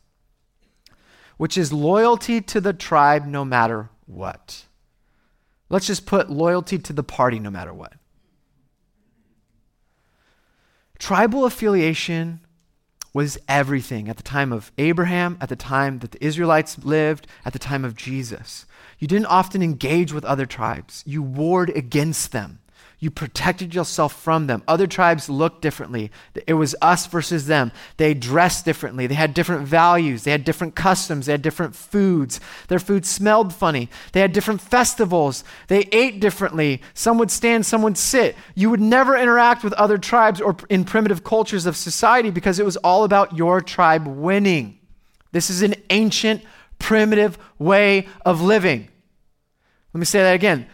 which 1.38 1.60
is 1.60 1.72
loyalty 1.72 2.42
to 2.42 2.60
the 2.60 2.74
tribe 2.74 3.28
no 3.28 3.46
matter 3.46 3.90
what. 4.08 4.66
Let's 5.72 5.88
just 5.88 6.06
put 6.06 6.30
loyalty 6.30 6.78
to 6.78 6.92
the 6.92 7.02
party 7.02 7.40
no 7.40 7.50
matter 7.50 7.74
what. 7.74 7.94
Tribal 11.00 11.46
affiliation 11.46 12.42
was 13.14 13.38
everything 13.48 14.10
at 14.10 14.18
the 14.18 14.24
time 14.24 14.52
of 14.52 14.74
Abraham, 14.78 15.38
at 15.40 15.48
the 15.48 15.56
time 15.56 16.00
that 16.00 16.12
the 16.12 16.24
Israelites 16.24 16.78
lived, 16.80 17.26
at 17.46 17.54
the 17.54 17.60
time 17.60 17.86
of 17.86 17.96
Jesus. 17.96 18.66
You 19.00 19.08
didn't 19.08 19.28
often 19.28 19.64
engage 19.64 20.12
with 20.12 20.26
other 20.26 20.46
tribes, 20.46 21.04
you 21.08 21.24
warred 21.24 21.70
against 21.70 22.34
them. 22.34 22.60
You 23.02 23.10
protected 23.10 23.74
yourself 23.74 24.14
from 24.22 24.46
them. 24.46 24.62
Other 24.68 24.86
tribes 24.86 25.28
looked 25.28 25.64
differently. 25.64 26.12
It 26.46 26.54
was 26.54 26.76
us 26.84 27.08
versus 27.08 27.48
them. 27.48 27.72
They 27.98 28.14
dressed 28.14 28.64
differently. 28.64 29.08
They 29.08 29.16
had 29.16 29.34
different 29.34 29.68
values. 29.68 30.24
They 30.24 30.30
had 30.30 30.46
different 30.46 30.76
customs. 30.76 31.26
They 31.26 31.32
had 31.32 31.42
different 31.42 31.76
foods. 31.76 32.40
Their 32.68 32.78
food 32.78 33.08
smelled 33.08 33.56
funny. 33.56 33.90
They 34.12 34.20
had 34.20 34.34
different 34.34 34.62
festivals. 34.62 35.44
They 35.68 35.90
ate 35.92 36.20
differently. 36.20 36.84
Some 36.94 37.18
would 37.18 37.32
stand, 37.32 37.66
some 37.66 37.82
would 37.82 37.98
sit. 37.98 38.36
You 38.54 38.70
would 38.70 38.80
never 38.80 39.18
interact 39.18 39.64
with 39.64 39.74
other 39.74 39.98
tribes 39.98 40.40
or 40.40 40.56
in 40.70 40.86
primitive 40.86 41.24
cultures 41.24 41.66
of 41.66 41.76
society 41.76 42.30
because 42.30 42.60
it 42.60 42.66
was 42.66 42.78
all 42.78 43.04
about 43.04 43.36
your 43.36 43.62
tribe 43.62 44.06
winning. 44.06 44.78
This 45.32 45.50
is 45.50 45.64
an 45.64 45.74
ancient, 45.90 46.44
primitive 46.78 47.40
way 47.58 48.08
of 48.24 48.42
living. 48.42 48.90
Let 49.92 50.00
me 50.00 50.06
say 50.06 50.22
that 50.22 50.36
again. 50.36 50.68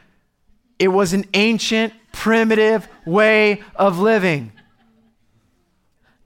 It 0.78 0.90
was 0.90 1.14
an 1.14 1.26
ancient, 1.34 1.94
primitive 2.18 2.88
way 3.06 3.62
of 3.76 4.00
living. 4.00 4.52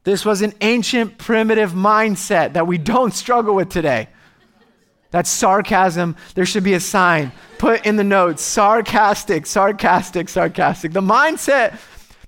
This 0.03 0.25
was 0.25 0.41
an 0.41 0.53
ancient, 0.61 1.17
primitive 1.17 1.73
mindset 1.73 2.53
that 2.53 2.65
we 2.65 2.77
don't 2.77 3.13
struggle 3.13 3.53
with 3.53 3.69
today. 3.69 4.07
That's 5.11 5.29
sarcasm. 5.29 6.15
There 6.33 6.45
should 6.45 6.63
be 6.63 6.73
a 6.73 6.79
sign 6.79 7.33
put 7.57 7.85
in 7.85 7.97
the 7.97 8.05
notes 8.05 8.41
sarcastic, 8.41 9.45
sarcastic, 9.45 10.29
sarcastic. 10.29 10.93
The 10.93 11.01
mindset, 11.01 11.77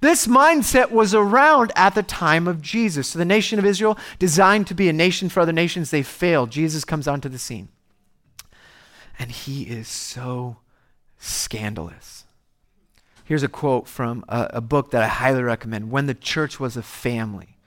this 0.01 0.27
mindset 0.27 0.91
was 0.91 1.15
around 1.15 1.71
at 1.77 1.95
the 1.95 2.03
time 2.03 2.47
of 2.49 2.61
Jesus. 2.61 3.07
So 3.07 3.17
the 3.17 3.25
nation 3.25 3.59
of 3.59 3.65
Israel, 3.65 3.97
designed 4.19 4.67
to 4.67 4.75
be 4.75 4.89
a 4.89 4.93
nation 4.93 5.29
for 5.29 5.39
other 5.39 5.53
nations, 5.53 5.89
they 5.89 6.03
failed. 6.03 6.51
Jesus 6.51 6.83
comes 6.83 7.07
onto 7.07 7.29
the 7.29 7.39
scene. 7.39 7.69
And 9.17 9.31
he 9.31 9.63
is 9.63 9.87
so 9.87 10.57
scandalous. 11.17 12.12
Here's 13.25 13.43
a 13.43 13.47
quote 13.47 13.87
from 13.87 14.25
a, 14.27 14.49
a, 14.55 14.61
book 14.61 14.91
that 14.91 15.01
I 15.01 15.07
highly 15.07 15.43
recommend 15.43 15.91
When 15.91 16.07
the 16.07 16.13
Church 16.13 16.59
Was 16.59 16.75
a 16.75 16.83
Family 16.83 17.57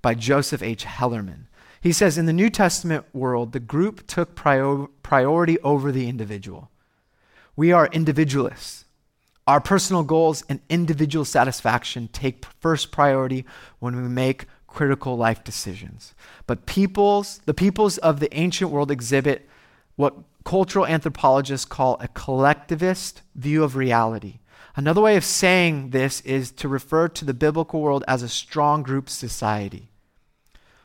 by 0.00 0.14
Joseph 0.14 0.62
H. 0.62 0.86
Hellerman. 0.86 1.44
He 1.78 1.92
says 1.92 2.16
In 2.16 2.24
the 2.24 2.32
New 2.32 2.48
Testament 2.48 3.04
world, 3.12 3.52
the 3.52 3.60
group 3.60 4.06
took 4.06 4.34
prior, 4.34 4.86
priority 5.02 5.58
over 5.60 5.92
the 5.92 6.08
individual. 6.08 6.70
We 7.54 7.70
are 7.70 7.88
individualists. 7.88 8.86
Our 9.46 9.60
personal 9.60 10.04
goals 10.04 10.42
and 10.48 10.60
individual 10.70 11.26
satisfaction 11.26 12.08
take 12.10 12.46
first 12.60 12.90
priority 12.90 13.44
when 13.80 13.96
we 13.96 14.08
make 14.08 14.46
critical 14.66 15.18
life 15.18 15.44
decisions. 15.44 16.14
But 16.46 16.64
peoples, 16.64 17.42
the 17.44 17.52
peoples 17.52 17.98
of 17.98 18.20
the 18.20 18.34
ancient 18.34 18.70
world 18.70 18.90
exhibit 18.90 19.46
what 19.96 20.14
cultural 20.44 20.86
anthropologists 20.86 21.66
call 21.66 21.98
a 22.00 22.08
collectivist 22.08 23.20
view 23.34 23.62
of 23.62 23.76
reality 23.76 24.38
Another 24.76 25.00
way 25.00 25.16
of 25.16 25.24
saying 25.24 25.90
this 25.90 26.20
is 26.22 26.50
to 26.52 26.68
refer 26.68 27.08
to 27.08 27.24
the 27.24 27.34
biblical 27.34 27.80
world 27.80 28.02
as 28.08 28.22
a 28.22 28.28
strong 28.28 28.82
group 28.82 29.08
society. 29.08 29.90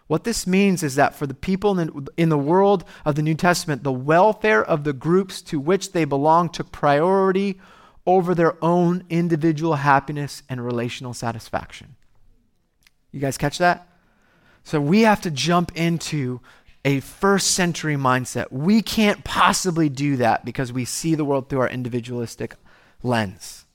What 0.07 0.23
this 0.23 0.47
means 0.47 0.81
is 0.81 0.95
that 0.95 1.15
for 1.15 1.27
the 1.27 1.35
people 1.35 1.79
in 1.79 2.29
the, 2.29 2.37
world 2.37 2.83
of 3.05 3.15
the 3.15 3.21
New 3.21 3.35
Testament, 3.35 3.83
the 3.83 3.91
welfare 3.91 4.63
of 4.63 4.83
the 4.83 4.93
groups 4.93 5.41
to 5.43 5.59
which 5.59 5.91
they 5.91 6.03
belong 6.03 6.49
took 6.49 6.71
priority 6.71 7.59
over 8.07 8.33
their 8.33 8.63
own 8.63 9.03
individual 9.09 9.75
happiness 9.75 10.41
and 10.49 10.65
relational 10.65 11.13
satisfaction. 11.13 11.95
You 13.11 13.19
guys 13.19 13.37
catch 13.37 13.59
that? 13.59 13.87
So 14.63 14.81
we 14.81 15.01
have 15.01 15.21
to 15.21 15.31
jump 15.31 15.71
into 15.75 16.41
a 16.83 17.01
first 17.01 17.51
century 17.51 17.95
mindset. 17.95 18.51
We 18.51 18.81
can't 18.81 19.23
possibly 19.23 19.89
do 19.89 20.17
that 20.17 20.43
because 20.43 20.73
we 20.73 20.85
see 20.85 21.13
the 21.13 21.25
world 21.25 21.49
through 21.49 21.59
our 21.59 21.69
individualistic 21.69 22.55
lens. 23.03 23.65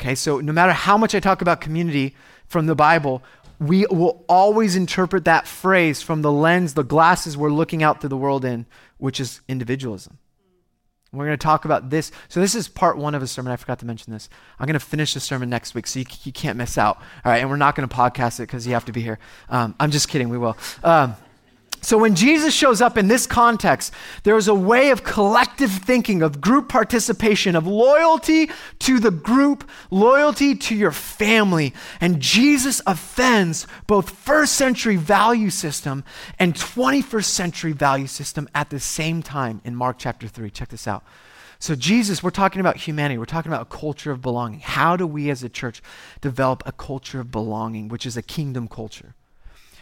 Okay, 0.00 0.14
so 0.14 0.40
no 0.40 0.52
matter 0.52 0.72
how 0.72 0.98
much 0.98 1.14
I 1.14 1.20
talk 1.20 1.40
about 1.40 1.60
community 1.60 2.14
from 2.46 2.66
the 2.66 2.74
Bible, 2.74 3.22
we 3.58 3.86
will 3.86 4.24
always 4.28 4.76
interpret 4.76 5.24
that 5.24 5.46
phrase 5.46 6.02
from 6.02 6.22
the 6.22 6.32
lens, 6.32 6.74
the 6.74 6.84
glasses 6.84 7.36
we're 7.36 7.50
looking 7.50 7.82
out 7.82 8.00
through 8.00 8.10
the 8.10 8.16
world 8.16 8.44
in, 8.44 8.66
which 8.98 9.20
is 9.20 9.40
individualism. 9.48 10.18
We're 11.12 11.26
going 11.26 11.38
to 11.38 11.42
talk 11.42 11.64
about 11.64 11.88
this. 11.88 12.12
So, 12.28 12.40
this 12.40 12.54
is 12.54 12.68
part 12.68 12.98
one 12.98 13.14
of 13.14 13.22
a 13.22 13.26
sermon. 13.26 13.52
I 13.52 13.56
forgot 13.56 13.78
to 13.78 13.86
mention 13.86 14.12
this. 14.12 14.28
I'm 14.58 14.66
going 14.66 14.78
to 14.78 14.84
finish 14.84 15.14
the 15.14 15.20
sermon 15.20 15.48
next 15.48 15.74
week, 15.74 15.86
so 15.86 16.00
you, 16.00 16.04
you 16.24 16.32
can't 16.32 16.58
miss 16.58 16.76
out. 16.76 16.98
All 17.24 17.32
right, 17.32 17.38
and 17.38 17.48
we're 17.48 17.56
not 17.56 17.74
going 17.74 17.88
to 17.88 17.94
podcast 17.94 18.38
it 18.38 18.42
because 18.42 18.66
you 18.66 18.74
have 18.74 18.84
to 18.86 18.92
be 18.92 19.00
here. 19.00 19.18
Um, 19.48 19.74
I'm 19.80 19.90
just 19.90 20.08
kidding, 20.08 20.28
we 20.28 20.36
will. 20.36 20.58
Um, 20.84 21.16
so 21.82 21.98
when 21.98 22.14
Jesus 22.14 22.52
shows 22.52 22.80
up 22.80 22.98
in 22.98 23.08
this 23.08 23.26
context, 23.26 23.92
there 24.24 24.36
is 24.36 24.48
a 24.48 24.54
way 24.54 24.90
of 24.90 25.04
collective 25.04 25.70
thinking, 25.70 26.22
of 26.22 26.40
group 26.40 26.68
participation, 26.68 27.54
of 27.54 27.66
loyalty 27.66 28.50
to 28.80 28.98
the 28.98 29.10
group, 29.10 29.68
loyalty 29.90 30.54
to 30.54 30.74
your 30.74 30.90
family. 30.90 31.72
And 32.00 32.20
Jesus 32.20 32.80
offends 32.86 33.66
both 33.86 34.10
first 34.10 34.54
century 34.54 34.96
value 34.96 35.50
system 35.50 36.04
and 36.38 36.54
21st 36.54 37.24
century 37.24 37.72
value 37.72 38.08
system 38.08 38.48
at 38.54 38.70
the 38.70 38.80
same 38.80 39.22
time 39.22 39.60
in 39.64 39.76
Mark 39.76 39.96
chapter 39.98 40.26
3. 40.26 40.50
Check 40.50 40.70
this 40.70 40.88
out. 40.88 41.04
So, 41.58 41.74
Jesus, 41.74 42.22
we're 42.22 42.30
talking 42.30 42.60
about 42.60 42.76
humanity. 42.76 43.16
We're 43.16 43.24
talking 43.24 43.50
about 43.50 43.62
a 43.62 43.76
culture 43.76 44.10
of 44.10 44.20
belonging. 44.20 44.60
How 44.60 44.96
do 44.96 45.06
we 45.06 45.30
as 45.30 45.42
a 45.42 45.48
church 45.48 45.82
develop 46.20 46.62
a 46.66 46.72
culture 46.72 47.20
of 47.20 47.30
belonging, 47.30 47.88
which 47.88 48.04
is 48.04 48.16
a 48.16 48.22
kingdom 48.22 48.68
culture? 48.68 49.14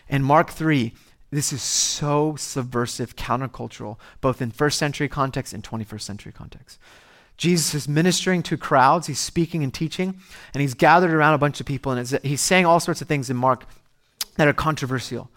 In 0.08 0.22
Mark 0.22 0.50
3, 0.50 0.92
this 1.36 1.52
is 1.52 1.62
so 1.62 2.36
subversive, 2.36 3.16
countercultural, 3.16 3.98
both 4.20 4.40
in 4.40 4.50
first 4.50 4.78
century 4.78 5.08
context 5.08 5.52
and 5.52 5.64
21st 5.64 6.00
century 6.00 6.32
context. 6.32 6.78
Jesus 7.36 7.74
is 7.74 7.88
ministering 7.88 8.42
to 8.44 8.56
crowds, 8.56 9.08
he's 9.08 9.18
speaking 9.18 9.64
and 9.64 9.74
teaching, 9.74 10.20
and 10.52 10.60
he's 10.60 10.74
gathered 10.74 11.12
around 11.12 11.34
a 11.34 11.38
bunch 11.38 11.60
of 11.60 11.66
people, 11.66 11.90
and 11.90 12.08
he's 12.22 12.40
saying 12.40 12.64
all 12.64 12.78
sorts 12.78 13.02
of 13.02 13.08
things 13.08 13.28
in 13.28 13.36
Mark 13.36 13.66
that 14.36 14.46
are 14.46 14.52
controversial. 14.52 15.30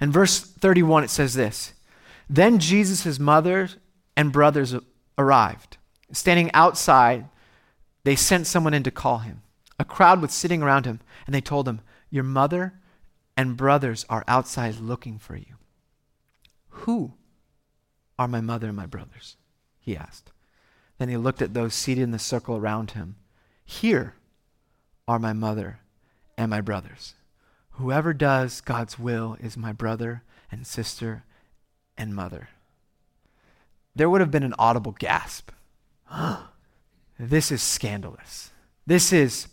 In 0.00 0.10
verse 0.10 0.40
31, 0.40 1.04
it 1.04 1.10
says 1.10 1.34
this 1.34 1.74
Then 2.28 2.58
Jesus' 2.58 3.18
mother 3.18 3.68
and 4.16 4.32
brothers 4.32 4.74
arrived. 5.16 5.76
Standing 6.12 6.50
outside, 6.52 7.26
they 8.02 8.16
sent 8.16 8.46
someone 8.46 8.74
in 8.74 8.82
to 8.82 8.90
call 8.90 9.18
him. 9.18 9.42
A 9.78 9.84
crowd 9.84 10.20
was 10.20 10.32
sitting 10.32 10.62
around 10.62 10.86
him, 10.86 11.00
and 11.26 11.34
they 11.34 11.40
told 11.40 11.68
him, 11.68 11.80
Your 12.10 12.24
mother 12.24 12.74
and 13.36 13.56
brothers 13.56 14.04
are 14.08 14.24
outside 14.28 14.76
looking 14.76 15.18
for 15.18 15.36
you. 15.36 15.56
Who 16.68 17.14
are 18.18 18.28
my 18.28 18.40
mother 18.40 18.68
and 18.68 18.76
my 18.76 18.86
brothers? 18.86 19.36
He 19.80 19.96
asked. 19.96 20.32
Then 20.98 21.08
he 21.08 21.16
looked 21.16 21.42
at 21.42 21.54
those 21.54 21.74
seated 21.74 22.02
in 22.02 22.10
the 22.12 22.18
circle 22.18 22.56
around 22.56 22.92
him. 22.92 23.16
Here 23.64 24.14
are 25.08 25.18
my 25.18 25.32
mother 25.32 25.80
and 26.38 26.50
my 26.50 26.60
brothers. 26.60 27.14
Whoever 27.72 28.12
does 28.14 28.60
God's 28.60 28.98
will 28.98 29.36
is 29.40 29.56
my 29.56 29.72
brother 29.72 30.22
and 30.50 30.66
sister 30.66 31.24
and 31.98 32.14
mother. 32.14 32.48
There 33.96 34.08
would 34.08 34.20
have 34.20 34.30
been 34.30 34.42
an 34.42 34.54
audible 34.58 34.92
gasp. 34.92 35.50
this 37.18 37.50
is 37.50 37.62
scandalous. 37.62 38.50
This 38.86 39.12
is 39.12 39.48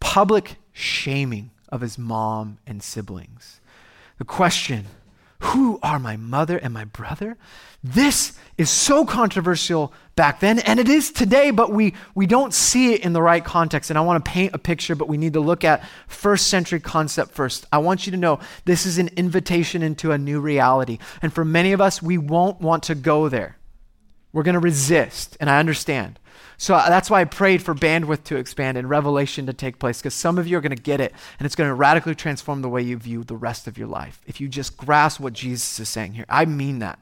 public 0.00 0.56
shaming 0.72 1.50
of 1.74 1.80
his 1.80 1.98
mom 1.98 2.58
and 2.68 2.80
siblings. 2.80 3.60
The 4.18 4.24
question, 4.24 4.86
who 5.40 5.80
are 5.82 5.98
my 5.98 6.16
mother 6.16 6.56
and 6.56 6.72
my 6.72 6.84
brother? 6.84 7.36
This 7.82 8.38
is 8.56 8.70
so 8.70 9.04
controversial 9.04 9.92
back 10.14 10.38
then, 10.38 10.60
and 10.60 10.78
it 10.78 10.88
is 10.88 11.10
today, 11.10 11.50
but 11.50 11.72
we, 11.72 11.94
we 12.14 12.26
don't 12.26 12.54
see 12.54 12.94
it 12.94 13.04
in 13.04 13.12
the 13.12 13.20
right 13.20 13.44
context. 13.44 13.90
And 13.90 13.98
I 13.98 14.02
want 14.02 14.24
to 14.24 14.30
paint 14.30 14.54
a 14.54 14.58
picture, 14.58 14.94
but 14.94 15.08
we 15.08 15.18
need 15.18 15.32
to 15.32 15.40
look 15.40 15.64
at 15.64 15.84
first 16.06 16.46
century 16.46 16.78
concept 16.78 17.32
first. 17.32 17.66
I 17.72 17.78
want 17.78 18.06
you 18.06 18.12
to 18.12 18.16
know 18.16 18.38
this 18.64 18.86
is 18.86 18.98
an 18.98 19.10
invitation 19.16 19.82
into 19.82 20.12
a 20.12 20.18
new 20.18 20.38
reality. 20.38 20.98
And 21.22 21.32
for 21.32 21.44
many 21.44 21.72
of 21.72 21.80
us, 21.80 22.00
we 22.00 22.18
won't 22.18 22.60
want 22.60 22.84
to 22.84 22.94
go 22.94 23.28
there. 23.28 23.58
We're 24.32 24.44
going 24.44 24.54
to 24.54 24.60
resist, 24.60 25.36
and 25.40 25.50
I 25.50 25.58
understand. 25.58 26.20
So 26.56 26.74
uh, 26.74 26.88
that's 26.88 27.10
why 27.10 27.20
I 27.20 27.24
prayed 27.24 27.62
for 27.62 27.74
bandwidth 27.74 28.24
to 28.24 28.36
expand 28.36 28.78
and 28.78 28.88
revelation 28.88 29.46
to 29.46 29.52
take 29.52 29.78
place, 29.78 29.98
because 29.98 30.14
some 30.14 30.38
of 30.38 30.46
you 30.46 30.56
are 30.56 30.60
going 30.60 30.76
to 30.76 30.82
get 30.82 31.00
it, 31.00 31.12
and 31.38 31.46
it's 31.46 31.56
going 31.56 31.68
to 31.68 31.74
radically 31.74 32.14
transform 32.14 32.62
the 32.62 32.68
way 32.68 32.82
you 32.82 32.96
view 32.96 33.24
the 33.24 33.36
rest 33.36 33.66
of 33.66 33.76
your 33.76 33.88
life. 33.88 34.20
If 34.26 34.40
you 34.40 34.48
just 34.48 34.76
grasp 34.76 35.20
what 35.20 35.32
Jesus 35.32 35.78
is 35.80 35.88
saying 35.88 36.14
here, 36.14 36.26
I 36.28 36.44
mean 36.44 36.78
that. 36.78 36.98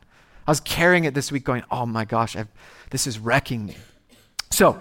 I 0.47 0.51
was 0.51 0.61
carrying 0.61 1.05
it 1.05 1.15
this 1.15 1.31
week, 1.31 1.45
going, 1.45 1.63
oh 1.71 1.87
my 1.87 2.05
gosh, 2.05 2.35
I've, 2.35 2.49
this 2.91 3.07
is 3.07 3.19
wrecking 3.19 3.67
me. 3.67 3.77
So, 4.51 4.81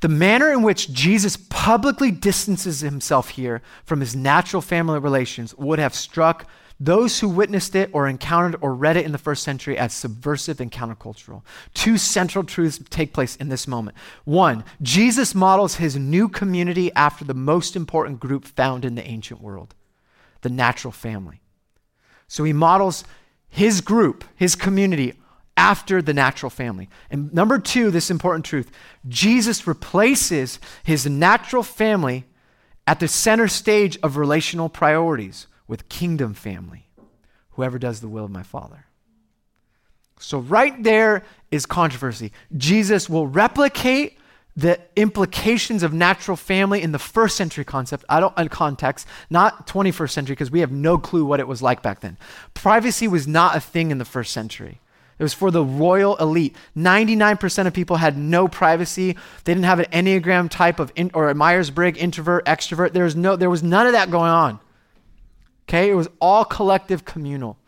the 0.00 0.08
manner 0.08 0.52
in 0.52 0.62
which 0.62 0.92
Jesus 0.92 1.38
publicly 1.48 2.10
distances 2.10 2.80
himself 2.80 3.30
here 3.30 3.62
from 3.84 4.00
his 4.00 4.14
natural 4.14 4.60
family 4.60 4.98
relations 4.98 5.54
would 5.54 5.78
have 5.78 5.94
struck 5.94 6.46
those 6.78 7.20
who 7.20 7.28
witnessed 7.28 7.74
it 7.74 7.90
or 7.92 8.06
encountered 8.06 8.58
or 8.60 8.74
read 8.74 8.96
it 8.96 9.06
in 9.06 9.12
the 9.12 9.18
first 9.18 9.42
century 9.42 9.78
as 9.78 9.94
subversive 9.94 10.60
and 10.60 10.70
countercultural. 10.70 11.42
Two 11.72 11.96
central 11.96 12.44
truths 12.44 12.78
take 12.90 13.14
place 13.14 13.36
in 13.36 13.48
this 13.48 13.66
moment. 13.66 13.96
One, 14.24 14.62
Jesus 14.82 15.34
models 15.34 15.76
his 15.76 15.96
new 15.96 16.28
community 16.28 16.92
after 16.94 17.24
the 17.24 17.34
most 17.34 17.76
important 17.76 18.20
group 18.20 18.44
found 18.44 18.84
in 18.84 18.94
the 18.94 19.06
ancient 19.06 19.40
world 19.40 19.74
the 20.42 20.50
natural 20.50 20.92
family. 20.92 21.40
So 22.28 22.44
he 22.44 22.52
models 22.52 23.04
his 23.48 23.80
group, 23.80 24.24
his 24.36 24.54
community, 24.54 25.14
after 25.56 26.02
the 26.02 26.12
natural 26.12 26.50
family. 26.50 26.90
And 27.10 27.32
number 27.32 27.58
two, 27.58 27.90
this 27.90 28.10
important 28.10 28.44
truth 28.44 28.70
Jesus 29.08 29.66
replaces 29.66 30.58
his 30.84 31.06
natural 31.06 31.62
family 31.62 32.26
at 32.86 33.00
the 33.00 33.08
center 33.08 33.48
stage 33.48 33.98
of 34.02 34.18
relational 34.18 34.68
priorities 34.68 35.46
with 35.68 35.88
kingdom 35.88 36.34
family, 36.34 36.88
whoever 37.52 37.78
does 37.78 38.00
the 38.00 38.08
will 38.08 38.24
of 38.24 38.30
my 38.30 38.42
Father. 38.42 38.86
So, 40.18 40.38
right 40.38 40.82
there 40.82 41.24
is 41.50 41.66
controversy. 41.66 42.32
Jesus 42.56 43.08
will 43.08 43.26
replicate 43.26 44.18
the 44.56 44.80
implications 44.96 45.82
of 45.82 45.92
natural 45.92 46.36
family 46.36 46.80
in 46.82 46.92
the 46.92 46.98
first 46.98 47.36
century 47.36 47.64
concept, 47.64 48.04
I 48.08 48.20
don't 48.20 48.36
in 48.38 48.48
context, 48.48 49.06
not 49.28 49.66
21st 49.66 50.10
century, 50.10 50.32
because 50.32 50.50
we 50.50 50.60
have 50.60 50.72
no 50.72 50.96
clue 50.96 51.26
what 51.26 51.40
it 51.40 51.46
was 51.46 51.60
like 51.60 51.82
back 51.82 52.00
then. 52.00 52.16
Privacy 52.54 53.06
was 53.06 53.28
not 53.28 53.54
a 53.54 53.60
thing 53.60 53.90
in 53.90 53.98
the 53.98 54.06
first 54.06 54.32
century. 54.32 54.80
It 55.18 55.22
was 55.22 55.34
for 55.34 55.50
the 55.50 55.64
royal 55.64 56.16
elite. 56.16 56.56
99% 56.76 57.66
of 57.66 57.74
people 57.74 57.96
had 57.96 58.16
no 58.16 58.48
privacy. 58.48 59.12
They 59.44 59.54
didn't 59.54 59.64
have 59.64 59.80
an 59.80 59.86
Enneagram 59.86 60.50
type 60.50 60.78
of 60.78 60.90
in, 60.94 61.10
or 61.14 61.28
a 61.28 61.34
Myers-Briggs 61.34 61.98
introvert, 61.98 62.44
extrovert. 62.46 62.92
There 62.92 63.04
was 63.04 63.16
no 63.16 63.36
there 63.36 63.48
was 63.48 63.62
none 63.62 63.86
of 63.86 63.92
that 63.92 64.10
going 64.10 64.30
on. 64.30 64.60
Okay? 65.68 65.90
It 65.90 65.94
was 65.94 66.08
all 66.20 66.44
collective 66.44 67.04
communal. 67.04 67.58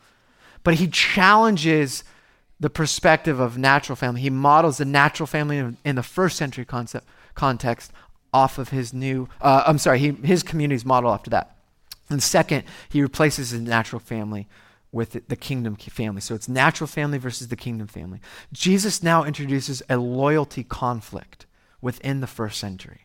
But 0.65 0.75
he 0.75 0.89
challenges 0.89 2.05
the 2.61 2.71
perspective 2.71 3.39
of 3.41 3.57
natural 3.57 3.97
family. 3.97 4.21
He 4.21 4.31
models 4.31 4.79
the 4.79 4.85
natural 4.85 5.27
family 5.27 5.77
in, 5.85 5.97
the 5.97 6.03
first 6.03 6.37
century 6.37 6.65
concept 6.65 7.07
context 7.35 7.93
off 8.33 8.59
of 8.59 8.71
his 8.71 8.93
new, 8.93 9.29
uh, 9.41 9.63
I'm 9.67 9.79
sorry, 9.79 9.99
he, 9.99 10.11
his 10.11 10.43
community's 10.43 10.85
model 10.85 11.11
after 11.11 11.31
that. 11.31 11.57
And 12.11 12.23
second, 12.23 12.65
he 12.89 13.03
replaces 13.03 13.51
his 13.51 13.61
natural 13.61 14.01
family 14.01 14.49
with 14.91 15.29
the 15.29 15.37
kingdom 15.37 15.77
family. 15.77 16.21
So 16.21 16.35
it's 16.35 16.49
natural 16.49 16.89
family 16.89 17.19
versus 17.19 17.49
the 17.49 17.57
kingdom 17.57 17.87
family. 17.87 18.21
Jesus 18.53 19.03
now 19.03 19.25
introduces 19.25 19.83
a 19.89 19.99
loyalty 19.99 20.65
conflict 20.65 21.47
within 21.81 22.21
the 22.21 22.27
first 22.27 22.59
century. 22.59 23.03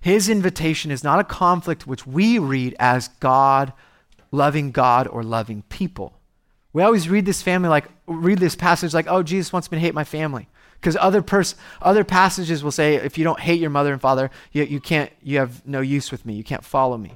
His 0.00 0.28
invitation 0.28 0.90
is 0.90 1.04
not 1.04 1.20
a 1.20 1.24
conflict 1.24 1.86
which 1.86 2.06
we 2.06 2.38
read 2.38 2.74
as 2.78 3.08
God 3.08 3.72
loving 4.32 4.72
God 4.72 5.06
or 5.06 5.22
loving 5.22 5.62
people. 5.68 6.18
We 6.72 6.82
always 6.82 7.08
read 7.08 7.26
this 7.26 7.42
family 7.42 7.68
like 7.68 7.84
read 8.06 8.38
this 8.38 8.56
passage 8.56 8.92
like, 8.94 9.06
oh, 9.08 9.22
Jesus 9.22 9.52
wants 9.52 9.70
me 9.70 9.76
to 9.76 9.80
hate 9.80 9.94
my 9.94 10.04
family. 10.04 10.48
Because 10.80 10.96
other 10.96 11.22
pers- 11.22 11.54
other 11.80 12.02
passages 12.02 12.64
will 12.64 12.72
say, 12.72 12.96
if 12.96 13.16
you 13.16 13.22
don't 13.22 13.38
hate 13.38 13.60
your 13.60 13.70
mother 13.70 13.92
and 13.92 14.00
father, 14.00 14.30
you, 14.50 14.64
you 14.64 14.80
can't, 14.80 15.12
you 15.22 15.38
have 15.38 15.64
no 15.64 15.80
use 15.80 16.10
with 16.10 16.26
me. 16.26 16.34
You 16.34 16.42
can't 16.42 16.64
follow 16.64 16.98
me. 16.98 17.12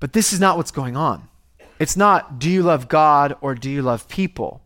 But 0.00 0.12
this 0.12 0.32
is 0.32 0.40
not 0.40 0.56
what's 0.56 0.72
going 0.72 0.96
on. 0.96 1.28
It's 1.78 1.96
not, 1.96 2.40
do 2.40 2.50
you 2.50 2.64
love 2.64 2.88
God 2.88 3.36
or 3.40 3.54
do 3.54 3.70
you 3.70 3.82
love 3.82 4.08
people? 4.08 4.60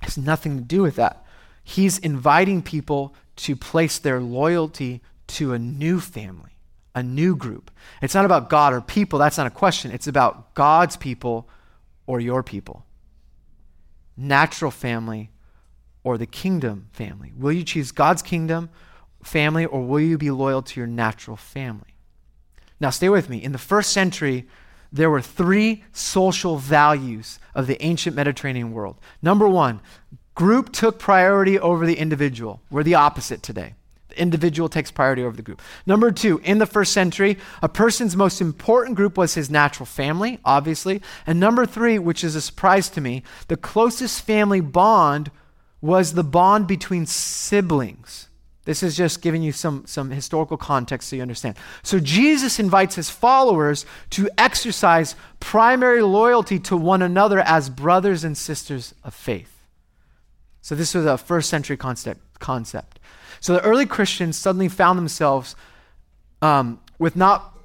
It 0.00 0.06
has 0.06 0.18
nothing 0.18 0.56
to 0.56 0.64
do 0.64 0.82
with 0.82 0.96
that. 0.96 1.24
He's 1.62 1.98
inviting 1.98 2.62
people 2.62 3.14
to 3.36 3.54
place 3.54 3.98
their 3.98 4.20
loyalty 4.20 5.00
to 5.28 5.52
a 5.52 5.58
new 5.58 6.00
family 6.00 6.51
a 6.94 7.02
new 7.02 7.36
group. 7.36 7.70
It's 8.00 8.14
not 8.14 8.24
about 8.24 8.50
God 8.50 8.72
or 8.72 8.80
people, 8.80 9.18
that's 9.18 9.38
not 9.38 9.46
a 9.46 9.50
question. 9.50 9.90
It's 9.90 10.06
about 10.06 10.54
God's 10.54 10.96
people 10.96 11.48
or 12.06 12.20
your 12.20 12.42
people. 12.42 12.84
Natural 14.16 14.70
family 14.70 15.30
or 16.04 16.18
the 16.18 16.26
kingdom 16.26 16.88
family. 16.92 17.32
Will 17.36 17.52
you 17.52 17.64
choose 17.64 17.92
God's 17.92 18.22
kingdom 18.22 18.70
family 19.22 19.64
or 19.64 19.82
will 19.82 20.00
you 20.00 20.18
be 20.18 20.30
loyal 20.30 20.62
to 20.62 20.80
your 20.80 20.86
natural 20.86 21.36
family? 21.36 21.94
Now, 22.80 22.90
stay 22.90 23.08
with 23.08 23.30
me. 23.30 23.42
In 23.42 23.52
the 23.52 23.58
first 23.58 23.92
century, 23.92 24.48
there 24.92 25.08
were 25.08 25.22
three 25.22 25.84
social 25.92 26.58
values 26.58 27.38
of 27.54 27.66
the 27.66 27.80
ancient 27.82 28.14
Mediterranean 28.16 28.72
world. 28.72 29.00
Number 29.22 29.48
one, 29.48 29.80
group 30.34 30.72
took 30.72 30.98
priority 30.98 31.58
over 31.58 31.86
the 31.86 31.98
individual. 31.98 32.60
We're 32.70 32.82
the 32.82 32.96
opposite 32.96 33.42
today. 33.42 33.74
The 34.12 34.20
individual 34.20 34.68
takes 34.68 34.90
priority 34.90 35.22
over 35.22 35.34
the 35.34 35.42
group. 35.42 35.62
Number 35.86 36.10
two, 36.10 36.38
in 36.44 36.58
the 36.58 36.66
first 36.66 36.92
century, 36.92 37.38
a 37.62 37.68
person's 37.68 38.14
most 38.14 38.42
important 38.42 38.94
group 38.94 39.16
was 39.16 39.34
his 39.34 39.48
natural 39.48 39.86
family, 39.86 40.38
obviously. 40.44 41.00
And 41.26 41.40
number 41.40 41.64
three, 41.64 41.98
which 41.98 42.22
is 42.22 42.36
a 42.36 42.42
surprise 42.42 42.90
to 42.90 43.00
me, 43.00 43.22
the 43.48 43.56
closest 43.56 44.22
family 44.22 44.60
bond 44.60 45.30
was 45.80 46.12
the 46.12 46.24
bond 46.24 46.66
between 46.66 47.06
siblings. 47.06 48.28
This 48.64 48.82
is 48.82 48.96
just 48.96 49.22
giving 49.22 49.42
you 49.42 49.50
some, 49.50 49.84
some 49.86 50.10
historical 50.10 50.58
context 50.58 51.08
so 51.08 51.16
you 51.16 51.22
understand. 51.22 51.56
So 51.82 51.98
Jesus 51.98 52.60
invites 52.60 52.94
his 52.96 53.08
followers 53.08 53.86
to 54.10 54.28
exercise 54.36 55.16
primary 55.40 56.02
loyalty 56.02 56.58
to 56.60 56.76
one 56.76 57.00
another 57.00 57.40
as 57.40 57.70
brothers 57.70 58.24
and 58.24 58.36
sisters 58.36 58.94
of 59.02 59.14
faith. 59.14 59.64
So 60.60 60.74
this 60.74 60.94
was 60.94 61.06
a 61.06 61.16
first 61.16 61.48
century 61.48 61.76
concept. 61.78 62.20
concept. 62.38 62.98
So 63.42 63.54
the 63.54 63.60
early 63.62 63.86
Christians 63.86 64.36
suddenly 64.36 64.68
found 64.68 64.96
themselves 64.96 65.56
um, 66.40 66.80
with 67.00 67.16
not 67.16 67.58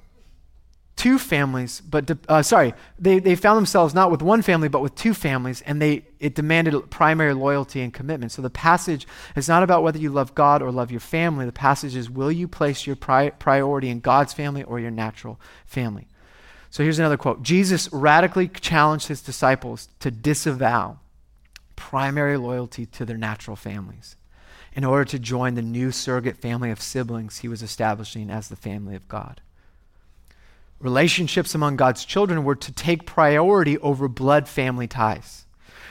two 0.96 1.20
families, 1.20 1.80
but 1.80 2.10
uh, 2.28 2.42
sorry, 2.42 2.74
they, 2.98 3.20
they 3.20 3.36
found 3.36 3.56
themselves 3.56 3.94
not 3.94 4.10
with 4.10 4.20
one 4.20 4.42
family, 4.42 4.66
but 4.66 4.82
with 4.82 4.96
two 4.96 5.14
families, 5.14 5.60
and 5.62 5.80
they 5.80 6.02
it 6.18 6.34
demanded 6.34 6.90
primary 6.90 7.32
loyalty 7.32 7.80
and 7.80 7.94
commitment. 7.94 8.32
So 8.32 8.42
the 8.42 8.50
passage 8.50 9.06
is 9.36 9.46
not 9.46 9.62
about 9.62 9.84
whether 9.84 10.00
you 10.00 10.10
love 10.10 10.34
God 10.34 10.62
or 10.62 10.72
love 10.72 10.90
your 10.90 10.98
family. 10.98 11.46
The 11.46 11.52
passage 11.52 11.94
is 11.94 12.10
will 12.10 12.32
you 12.32 12.48
place 12.48 12.84
your 12.84 12.96
pri- 12.96 13.30
priority 13.30 13.88
in 13.88 14.00
God's 14.00 14.32
family 14.32 14.64
or 14.64 14.80
your 14.80 14.90
natural 14.90 15.38
family? 15.64 16.08
So 16.70 16.82
here's 16.82 16.98
another 16.98 17.16
quote 17.16 17.44
Jesus 17.44 17.88
radically 17.92 18.48
challenged 18.48 19.06
his 19.06 19.22
disciples 19.22 19.88
to 20.00 20.10
disavow 20.10 20.98
primary 21.76 22.36
loyalty 22.36 22.84
to 22.84 23.04
their 23.04 23.16
natural 23.16 23.54
families 23.54 24.16
in 24.74 24.84
order 24.84 25.04
to 25.04 25.18
join 25.18 25.54
the 25.54 25.62
new 25.62 25.90
surrogate 25.90 26.36
family 26.36 26.70
of 26.70 26.80
siblings 26.80 27.38
he 27.38 27.48
was 27.48 27.62
establishing 27.62 28.30
as 28.30 28.48
the 28.48 28.56
family 28.56 28.94
of 28.94 29.08
God. 29.08 29.40
Relationships 30.80 31.54
among 31.54 31.76
God's 31.76 32.04
children 32.04 32.44
were 32.44 32.54
to 32.54 32.72
take 32.72 33.06
priority 33.06 33.78
over 33.78 34.06
blood 34.06 34.48
family 34.48 34.86
ties. 34.86 35.46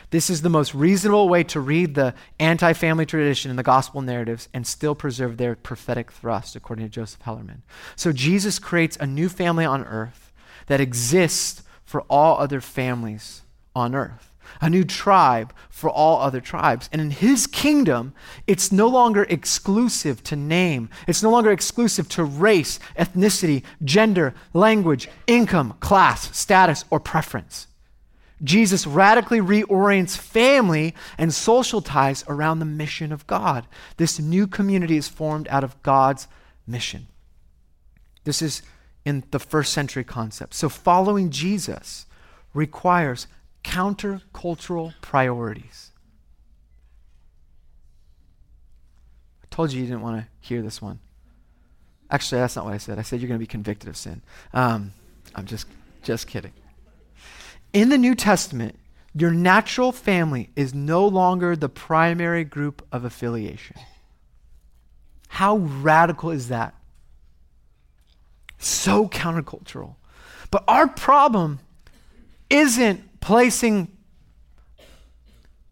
This 0.10 0.30
is 0.30 0.42
the 0.42 0.50
most 0.50 0.74
reasonable 0.74 1.28
way 1.28 1.44
to 1.46 1.60
read 1.60 1.96
the 1.96 2.14
anti 2.40 2.72
family 2.72 3.06
tradition 3.06 3.52
in 3.52 3.58
the 3.58 3.64
gospel 3.64 4.02
narratives 4.02 4.48
and 4.54 4.66
still 4.66 4.96
preserve 4.96 5.36
their 5.36 5.56
prophetic 5.56 6.12
thrust, 6.12 6.56
according 6.56 6.86
to 6.86 6.90
Joseph 6.90 7.22
Hellerman. 7.24 7.62
So 7.98 8.14
Jesus 8.14 8.60
creates 8.60 8.96
a 8.98 9.06
new 9.06 9.28
family 9.28 9.66
on 9.66 9.84
earth 9.84 10.32
that 10.68 10.80
exists 10.80 11.64
for 11.84 12.02
all 12.04 12.38
other 12.38 12.62
families 12.62 13.42
on 13.76 13.94
earth 13.94 14.27
a 14.62 14.70
new 14.70 14.84
tribe 14.84 15.54
for 15.70 15.90
all 15.90 16.20
other 16.22 16.42
tribes. 16.42 16.90
And 16.92 17.02
in 17.02 17.12
his 17.12 17.48
kingdom, 17.48 18.14
it's 18.46 18.72
no 18.72 18.88
longer 18.88 19.26
exclusive 19.30 20.24
to 20.24 20.36
name, 20.36 20.90
it's 21.08 21.24
no 21.24 21.30
longer 21.30 21.52
exclusive 21.52 22.10
to 22.10 22.24
race, 22.24 22.80
ethnicity, 22.98 23.64
gender, 23.84 24.34
language, 24.54 25.10
income, 25.28 25.76
class, 25.80 26.36
status, 26.38 26.86
or 26.90 27.00
preference. 27.00 27.68
Jesus 28.44 28.86
radically 28.86 29.40
reorients 29.40 30.16
family 30.16 30.94
and 31.18 31.34
social 31.34 31.82
ties 31.82 32.24
around 32.28 32.60
the 32.60 32.66
mission 32.66 33.12
of 33.12 33.26
God. 33.26 33.66
This 33.98 34.20
new 34.20 34.46
community 34.46 34.96
is 34.98 35.08
formed 35.08 35.48
out 35.48 35.64
of 35.64 35.82
God's 35.82 36.28
mission. 36.68 37.08
This 38.26 38.42
is 38.42 38.62
in 39.06 39.24
the 39.32 39.40
first 39.40 39.74
century 39.74 40.04
concept. 40.04 40.54
So 40.54 40.70
following 40.70 41.30
Jesus 41.32 42.06
requires 42.54 43.26
countercultural 43.68 44.94
priorities. 45.02 45.92
I 49.44 49.48
told 49.50 49.74
you 49.74 49.82
you 49.82 49.88
didn't 49.88 50.02
want 50.02 50.22
to 50.22 50.28
hear 50.40 50.62
this 50.62 50.82
one. 50.82 51.00
Actually, 52.10 52.40
that's 52.40 52.56
not 52.56 52.64
what 52.64 52.74
I 52.74 52.78
said. 52.78 52.98
I 52.98 53.02
said 53.02 53.20
you're 53.20 53.28
going 53.28 53.40
to 53.40 53.44
be 53.44 53.48
convicted 53.48 53.90
of 53.90 53.98
sin. 53.98 54.22
Um, 54.54 54.94
I'm 55.36 55.46
just, 55.46 55.68
just 56.02 56.28
kidding. 56.28 56.54
In 57.74 57.90
the 57.90 57.98
New 57.98 58.16
Testament, 58.16 58.80
your 59.14 59.32
natural 59.32 59.92
family 59.92 60.50
is 60.56 60.74
no 60.74 61.06
longer 61.06 61.58
the 61.58 61.68
primary 61.68 62.46
group 62.46 62.88
of 62.94 63.04
affiliation. 63.04 63.76
How 65.28 65.58
radical 65.58 66.32
is 66.32 66.48
that? 66.48 66.74
So 68.60 69.10
countercultural. 69.10 69.96
But 70.52 70.64
our 70.70 70.88
problem 70.88 71.60
isn't 72.50 73.17
placing 73.28 73.90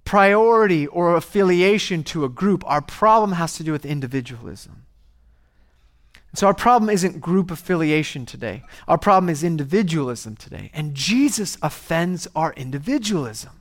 priority 0.03 0.85
or 0.87 1.15
affiliation 1.15 2.03
to 2.03 2.25
a 2.25 2.29
group. 2.29 2.65
Our 2.67 2.81
problem 2.81 3.31
has 3.31 3.55
to 3.55 3.63
do 3.63 3.71
with 3.71 3.85
individualism. 3.85 4.83
So, 6.33 6.47
our 6.47 6.53
problem 6.53 6.89
isn't 6.89 7.21
group 7.21 7.51
affiliation 7.51 8.25
today. 8.25 8.63
Our 8.89 8.97
problem 8.97 9.29
is 9.29 9.41
individualism 9.41 10.35
today. 10.35 10.69
And 10.73 10.93
Jesus 10.95 11.57
offends 11.61 12.27
our 12.35 12.51
individualism. 12.57 13.53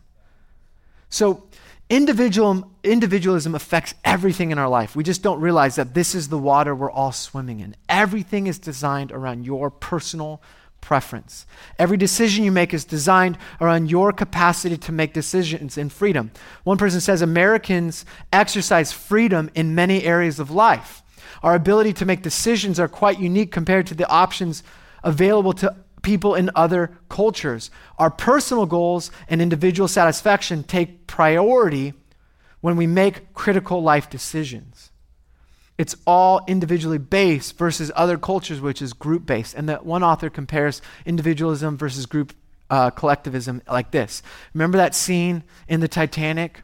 So, 1.08 1.44
individual, 1.88 2.68
individualism 2.82 3.54
affects 3.54 3.94
everything 4.04 4.50
in 4.50 4.58
our 4.58 4.68
life. 4.68 4.96
We 4.96 5.04
just 5.04 5.22
don't 5.22 5.40
realize 5.40 5.76
that 5.76 5.94
this 5.94 6.16
is 6.16 6.30
the 6.30 6.38
water 6.38 6.74
we're 6.74 6.90
all 6.90 7.12
swimming 7.12 7.60
in. 7.60 7.76
Everything 7.88 8.48
is 8.48 8.58
designed 8.58 9.12
around 9.12 9.46
your 9.46 9.70
personal 9.70 10.42
preference. 10.84 11.46
Every 11.78 11.96
decision 11.96 12.44
you 12.44 12.52
make 12.52 12.74
is 12.74 12.84
designed 12.84 13.38
around 13.60 13.90
your 13.90 14.12
capacity 14.12 14.76
to 14.76 14.92
make 14.92 15.14
decisions 15.14 15.78
in 15.78 15.88
freedom. 15.88 16.30
One 16.62 16.76
person 16.76 17.00
says 17.00 17.22
Americans 17.22 18.04
exercise 18.32 18.92
freedom 18.92 19.50
in 19.54 19.74
many 19.74 20.04
areas 20.04 20.38
of 20.38 20.50
life. 20.50 21.02
Our 21.42 21.54
ability 21.54 21.94
to 21.94 22.06
make 22.06 22.22
decisions 22.22 22.78
are 22.78 22.88
quite 22.88 23.18
unique 23.18 23.50
compared 23.50 23.86
to 23.88 23.94
the 23.94 24.08
options 24.08 24.62
available 25.02 25.54
to 25.54 25.74
people 26.02 26.34
in 26.34 26.50
other 26.54 26.98
cultures. 27.08 27.70
Our 27.98 28.10
personal 28.10 28.66
goals 28.66 29.10
and 29.26 29.40
individual 29.40 29.88
satisfaction 29.88 30.64
take 30.64 31.06
priority 31.06 31.94
when 32.60 32.76
we 32.76 32.86
make 32.86 33.32
critical 33.32 33.82
life 33.82 34.10
decisions. 34.10 34.90
It's 35.76 35.96
all 36.06 36.40
individually 36.46 36.98
based 36.98 37.58
versus 37.58 37.90
other 37.96 38.16
cultures, 38.16 38.60
which 38.60 38.80
is 38.80 38.92
group 38.92 39.26
based. 39.26 39.54
And 39.54 39.68
that 39.68 39.84
one 39.84 40.04
author 40.04 40.30
compares 40.30 40.80
individualism 41.04 41.76
versus 41.76 42.06
group 42.06 42.32
uh, 42.70 42.90
collectivism 42.90 43.60
like 43.68 43.90
this. 43.90 44.22
Remember 44.52 44.78
that 44.78 44.94
scene 44.94 45.42
in 45.68 45.80
the 45.80 45.88
Titanic? 45.88 46.62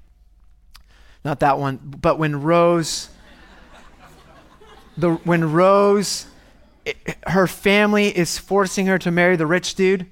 Not 1.25 1.41
that 1.41 1.59
one, 1.59 1.79
but 1.83 2.19
when 2.19 2.41
Rose, 2.41 3.11
the, 4.97 5.13
when 5.25 5.53
Rose, 5.53 6.27
it, 6.85 6.97
her 7.27 7.47
family 7.47 8.17
is 8.17 8.39
forcing 8.39 8.87
her 8.87 8.99
to 8.99 9.11
marry 9.11 9.37
the 9.37 9.47
rich 9.47 9.75
dude. 9.75 10.07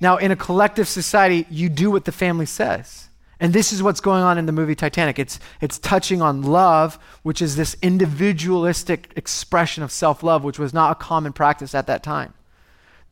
Now, 0.00 0.18
in 0.18 0.30
a 0.30 0.36
collective 0.36 0.86
society, 0.86 1.46
you 1.50 1.68
do 1.68 1.90
what 1.90 2.04
the 2.04 2.12
family 2.12 2.46
says. 2.46 3.03
And 3.40 3.52
this 3.52 3.72
is 3.72 3.82
what's 3.82 4.00
going 4.00 4.22
on 4.22 4.38
in 4.38 4.46
the 4.46 4.52
movie 4.52 4.74
Titanic. 4.74 5.18
It's, 5.18 5.40
it's 5.60 5.78
touching 5.78 6.22
on 6.22 6.42
love, 6.42 6.98
which 7.22 7.42
is 7.42 7.56
this 7.56 7.76
individualistic 7.82 9.12
expression 9.16 9.82
of 9.82 9.90
self 9.90 10.22
love, 10.22 10.44
which 10.44 10.58
was 10.58 10.72
not 10.72 10.92
a 10.92 10.94
common 10.94 11.32
practice 11.32 11.74
at 11.74 11.86
that 11.88 12.02
time. 12.02 12.34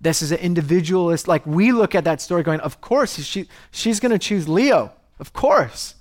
This 0.00 0.22
is 0.22 0.32
an 0.32 0.38
individualist, 0.38 1.28
like 1.28 1.46
we 1.46 1.70
look 1.72 1.94
at 1.94 2.04
that 2.04 2.20
story 2.20 2.42
going, 2.42 2.60
of 2.60 2.80
course, 2.80 3.18
she, 3.22 3.48
she's 3.70 4.00
going 4.00 4.10
to 4.10 4.18
choose 4.18 4.48
Leo. 4.48 4.92
Of 5.20 5.32
course. 5.32 5.94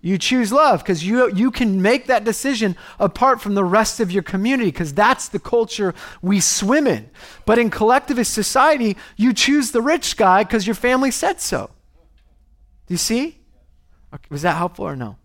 You 0.00 0.18
choose 0.18 0.52
love 0.52 0.82
because 0.82 1.04
you, 1.04 1.30
you 1.34 1.50
can 1.50 1.82
make 1.82 2.06
that 2.06 2.24
decision 2.24 2.76
apart 2.98 3.40
from 3.40 3.54
the 3.54 3.64
rest 3.64 3.98
of 3.98 4.12
your 4.12 4.22
community 4.22 4.70
because 4.70 4.94
that's 4.94 5.28
the 5.28 5.38
culture 5.38 5.94
we 6.22 6.38
swim 6.40 6.86
in. 6.86 7.10
But 7.44 7.58
in 7.58 7.70
collectivist 7.70 8.32
society, 8.32 8.96
you 9.16 9.32
choose 9.32 9.72
the 9.72 9.82
rich 9.82 10.16
guy 10.16 10.44
because 10.44 10.66
your 10.66 10.74
family 10.74 11.10
said 11.10 11.40
so. 11.40 11.70
Do 12.86 12.94
you 12.94 12.98
see? 12.98 13.38
Okay, 14.14 14.26
was 14.30 14.42
that 14.42 14.56
helpful 14.56 14.86
or 14.86 14.96
no? 14.96 15.16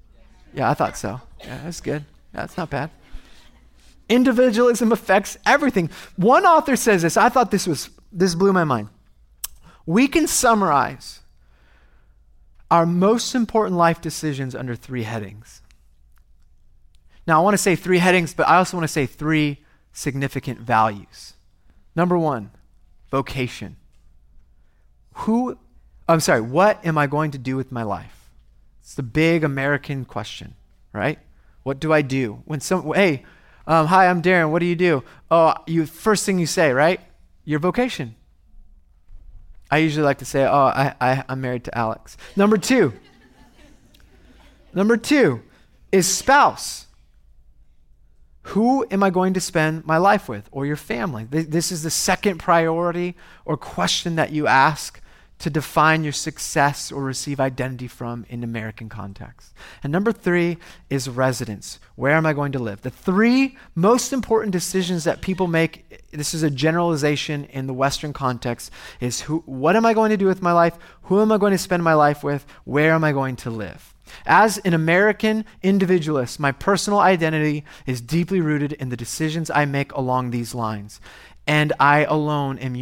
Yeah, 0.53 0.69
I 0.69 0.73
thought 0.73 0.97
so. 0.97 1.21
Yeah, 1.39 1.61
that's 1.63 1.81
good. 1.81 2.05
That's 2.33 2.57
not 2.57 2.69
bad. 2.69 2.89
Individualism 4.09 4.91
affects 4.91 5.37
everything. 5.45 5.89
One 6.17 6.45
author 6.45 6.75
says 6.75 7.01
this. 7.03 7.15
I 7.15 7.29
thought 7.29 7.51
this 7.51 7.67
was 7.67 7.89
this 8.11 8.35
blew 8.35 8.51
my 8.51 8.65
mind. 8.65 8.89
We 9.85 10.07
can 10.07 10.27
summarize 10.27 11.21
our 12.69 12.85
most 12.85 13.35
important 13.35 13.77
life 13.77 14.01
decisions 14.01 14.55
under 14.55 14.75
three 14.75 15.03
headings. 15.03 15.61
Now, 17.27 17.39
I 17.39 17.43
want 17.43 17.53
to 17.53 17.57
say 17.57 17.75
three 17.75 17.99
headings, 17.99 18.33
but 18.33 18.47
I 18.47 18.57
also 18.57 18.77
want 18.77 18.85
to 18.85 18.91
say 18.91 19.05
three 19.05 19.63
significant 19.93 20.59
values. 20.59 21.33
Number 21.95 22.17
one, 22.17 22.51
vocation. 23.09 23.75
Who, 25.13 25.57
I'm 26.07 26.19
sorry, 26.19 26.41
what 26.41 26.83
am 26.85 26.97
I 26.97 27.07
going 27.07 27.31
to 27.31 27.37
do 27.37 27.57
with 27.57 27.71
my 27.71 27.83
life? 27.83 28.20
It's 28.91 28.97
the 28.97 29.03
big 29.03 29.45
American 29.45 30.03
question, 30.03 30.53
right? 30.91 31.17
What 31.63 31.79
do 31.79 31.93
I 31.93 32.01
do? 32.01 32.43
When 32.43 32.59
some, 32.59 32.91
hey, 32.93 33.23
um, 33.65 33.87
hi, 33.87 34.09
I'm 34.09 34.21
Darren. 34.21 34.51
What 34.51 34.59
do 34.59 34.65
you 34.65 34.75
do? 34.75 35.05
Oh, 35.31 35.53
you 35.65 35.85
first 35.85 36.25
thing 36.25 36.39
you 36.39 36.45
say, 36.45 36.73
right? 36.73 36.99
Your 37.45 37.59
vocation. 37.59 38.15
I 39.71 39.77
usually 39.77 40.03
like 40.03 40.17
to 40.17 40.25
say, 40.25 40.43
oh, 40.43 40.65
I, 40.65 40.93
I, 40.99 41.23
I'm 41.29 41.39
married 41.39 41.63
to 41.63 41.77
Alex. 41.77 42.17
Number 42.35 42.57
two. 42.57 42.91
number 44.73 44.97
two 44.97 45.41
is 45.93 46.05
spouse. 46.05 46.87
Who 48.41 48.85
am 48.91 49.03
I 49.03 49.09
going 49.09 49.35
to 49.35 49.39
spend 49.39 49.85
my 49.85 49.99
life 49.99 50.27
with 50.27 50.49
or 50.51 50.65
your 50.65 50.75
family? 50.75 51.23
This 51.23 51.71
is 51.71 51.83
the 51.83 51.89
second 51.89 52.39
priority 52.39 53.15
or 53.45 53.55
question 53.55 54.17
that 54.17 54.33
you 54.33 54.47
ask 54.47 54.99
to 55.41 55.49
define 55.49 56.03
your 56.03 56.13
success 56.13 56.91
or 56.91 57.03
receive 57.03 57.39
identity 57.39 57.87
from 57.87 58.25
in 58.29 58.43
American 58.43 58.89
context. 58.89 59.53
And 59.83 59.91
number 59.91 60.11
three 60.11 60.57
is 60.89 61.09
residence. 61.09 61.79
Where 61.95 62.13
am 62.13 62.25
I 62.25 62.33
going 62.33 62.51
to 62.51 62.59
live? 62.59 62.81
The 62.81 62.91
three 62.91 63.57
most 63.73 64.13
important 64.13 64.51
decisions 64.51 65.03
that 65.03 65.21
people 65.21 65.47
make, 65.47 66.03
this 66.11 66.33
is 66.33 66.43
a 66.43 66.51
generalization 66.51 67.45
in 67.45 67.65
the 67.65 67.73
Western 67.73 68.13
context, 68.13 68.71
is 68.99 69.21
who, 69.21 69.39
what 69.45 69.75
am 69.75 69.85
I 69.85 69.93
going 69.93 70.11
to 70.11 70.17
do 70.17 70.27
with 70.27 70.43
my 70.43 70.51
life? 70.51 70.77
Who 71.03 71.21
am 71.21 71.31
I 71.31 71.37
going 71.37 71.53
to 71.53 71.57
spend 71.57 71.83
my 71.83 71.95
life 71.95 72.23
with? 72.23 72.45
Where 72.63 72.91
am 72.91 73.03
I 73.03 73.11
going 73.11 73.35
to 73.37 73.49
live? 73.49 73.95
As 74.25 74.57
an 74.59 74.73
American 74.73 75.45
individualist, 75.63 76.39
my 76.39 76.51
personal 76.51 76.99
identity 76.99 77.63
is 77.85 78.01
deeply 78.01 78.41
rooted 78.41 78.73
in 78.73 78.89
the 78.89 78.97
decisions 78.97 79.49
I 79.49 79.65
make 79.65 79.91
along 79.93 80.29
these 80.29 80.53
lines. 80.53 81.01
And 81.47 81.73
I 81.79 82.03
alone 82.03 82.59
am 82.59 82.75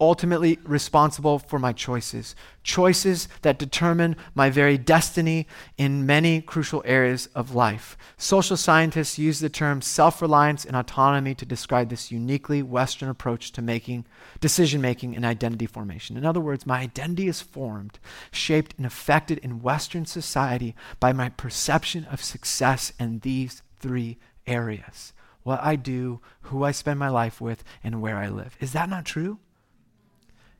ultimately 0.00 0.58
responsible 0.64 1.38
for 1.38 1.58
my 1.58 1.72
choices, 1.72 2.34
choices 2.62 3.28
that 3.42 3.58
determine 3.58 4.16
my 4.34 4.50
very 4.50 4.78
destiny 4.78 5.46
in 5.76 6.06
many 6.06 6.40
crucial 6.40 6.82
areas 6.84 7.28
of 7.34 7.54
life. 7.54 7.96
Social 8.16 8.56
scientists 8.56 9.18
use 9.18 9.40
the 9.40 9.48
term 9.48 9.82
self 9.82 10.22
reliance 10.22 10.64
and 10.64 10.76
autonomy 10.76 11.34
to 11.34 11.46
describe 11.46 11.88
this 11.88 12.10
uniquely 12.10 12.62
Western 12.62 13.08
approach 13.08 13.52
to 13.52 13.62
making 13.62 14.06
decision 14.40 14.80
making 14.80 15.14
and 15.14 15.24
identity 15.24 15.66
formation. 15.66 16.16
In 16.16 16.24
other 16.24 16.40
words, 16.40 16.66
my 16.66 16.80
identity 16.80 17.28
is 17.28 17.40
formed, 17.40 17.98
shaped, 18.30 18.74
and 18.76 18.86
affected 18.86 19.38
in 19.38 19.62
Western 19.62 20.06
society 20.06 20.74
by 21.00 21.12
my 21.12 21.28
perception 21.28 22.04
of 22.06 22.22
success 22.22 22.92
in 22.98 23.20
these 23.20 23.62
three 23.78 24.18
areas 24.46 25.12
what 25.46 25.62
I 25.62 25.76
do, 25.76 26.20
who 26.40 26.64
I 26.64 26.72
spend 26.72 26.98
my 26.98 27.08
life 27.08 27.40
with, 27.40 27.62
and 27.84 28.02
where 28.02 28.16
I 28.16 28.28
live. 28.28 28.56
Is 28.58 28.72
that 28.72 28.88
not 28.88 29.04
true? 29.04 29.38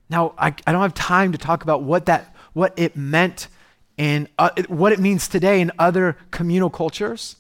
Now, 0.09 0.35
I, 0.39 0.55
I 0.67 0.73
don't 0.73 0.83
have 0.83 0.95
time 0.95 1.33
to 1.33 1.39
talk 1.39 1.63
about 1.63 1.83
what, 1.83 2.07
that, 2.07 2.35
what 2.53 2.73
it 2.77 2.97
meant 2.97 3.49
and 3.99 4.29
uh, 4.39 4.51
what 4.69 4.93
it 4.93 5.01
means 5.01 5.27
today 5.27 5.61
in 5.61 5.73
other 5.79 6.17
communal 6.31 6.71
cultures 6.71 7.37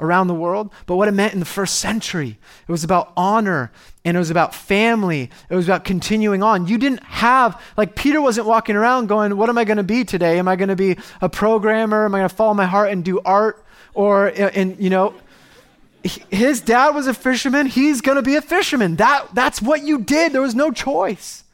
around 0.00 0.28
the 0.28 0.34
world, 0.34 0.70
but 0.86 0.96
what 0.96 1.08
it 1.08 1.12
meant 1.12 1.34
in 1.34 1.40
the 1.40 1.46
first 1.46 1.78
century. 1.78 2.38
It 2.66 2.72
was 2.72 2.84
about 2.84 3.12
honor 3.16 3.70
and 4.04 4.16
it 4.16 4.18
was 4.18 4.30
about 4.30 4.54
family. 4.54 5.30
It 5.48 5.54
was 5.54 5.66
about 5.66 5.84
continuing 5.84 6.42
on. 6.42 6.66
You 6.66 6.78
didn't 6.78 7.02
have, 7.04 7.60
like, 7.76 7.94
Peter 7.94 8.20
wasn't 8.20 8.46
walking 8.46 8.76
around 8.76 9.08
going, 9.08 9.36
What 9.36 9.48
am 9.48 9.58
I 9.58 9.64
going 9.64 9.76
to 9.76 9.82
be 9.82 10.04
today? 10.04 10.38
Am 10.38 10.48
I 10.48 10.56
going 10.56 10.70
to 10.70 10.76
be 10.76 10.96
a 11.20 11.28
programmer? 11.28 12.06
Am 12.06 12.14
I 12.14 12.20
going 12.20 12.28
to 12.28 12.34
follow 12.34 12.54
my 12.54 12.66
heart 12.66 12.90
and 12.90 13.04
do 13.04 13.20
art? 13.20 13.64
Or, 13.92 14.28
and, 14.28 14.78
you 14.78 14.88
know, 14.88 15.14
his 16.02 16.60
dad 16.60 16.94
was 16.94 17.06
a 17.06 17.14
fisherman. 17.14 17.66
He's 17.66 18.00
going 18.00 18.16
to 18.16 18.22
be 18.22 18.36
a 18.36 18.42
fisherman. 18.42 18.96
That, 18.96 19.34
that's 19.34 19.60
what 19.60 19.82
you 19.82 19.98
did. 19.98 20.32
There 20.32 20.40
was 20.40 20.54
no 20.54 20.70
choice. 20.70 21.44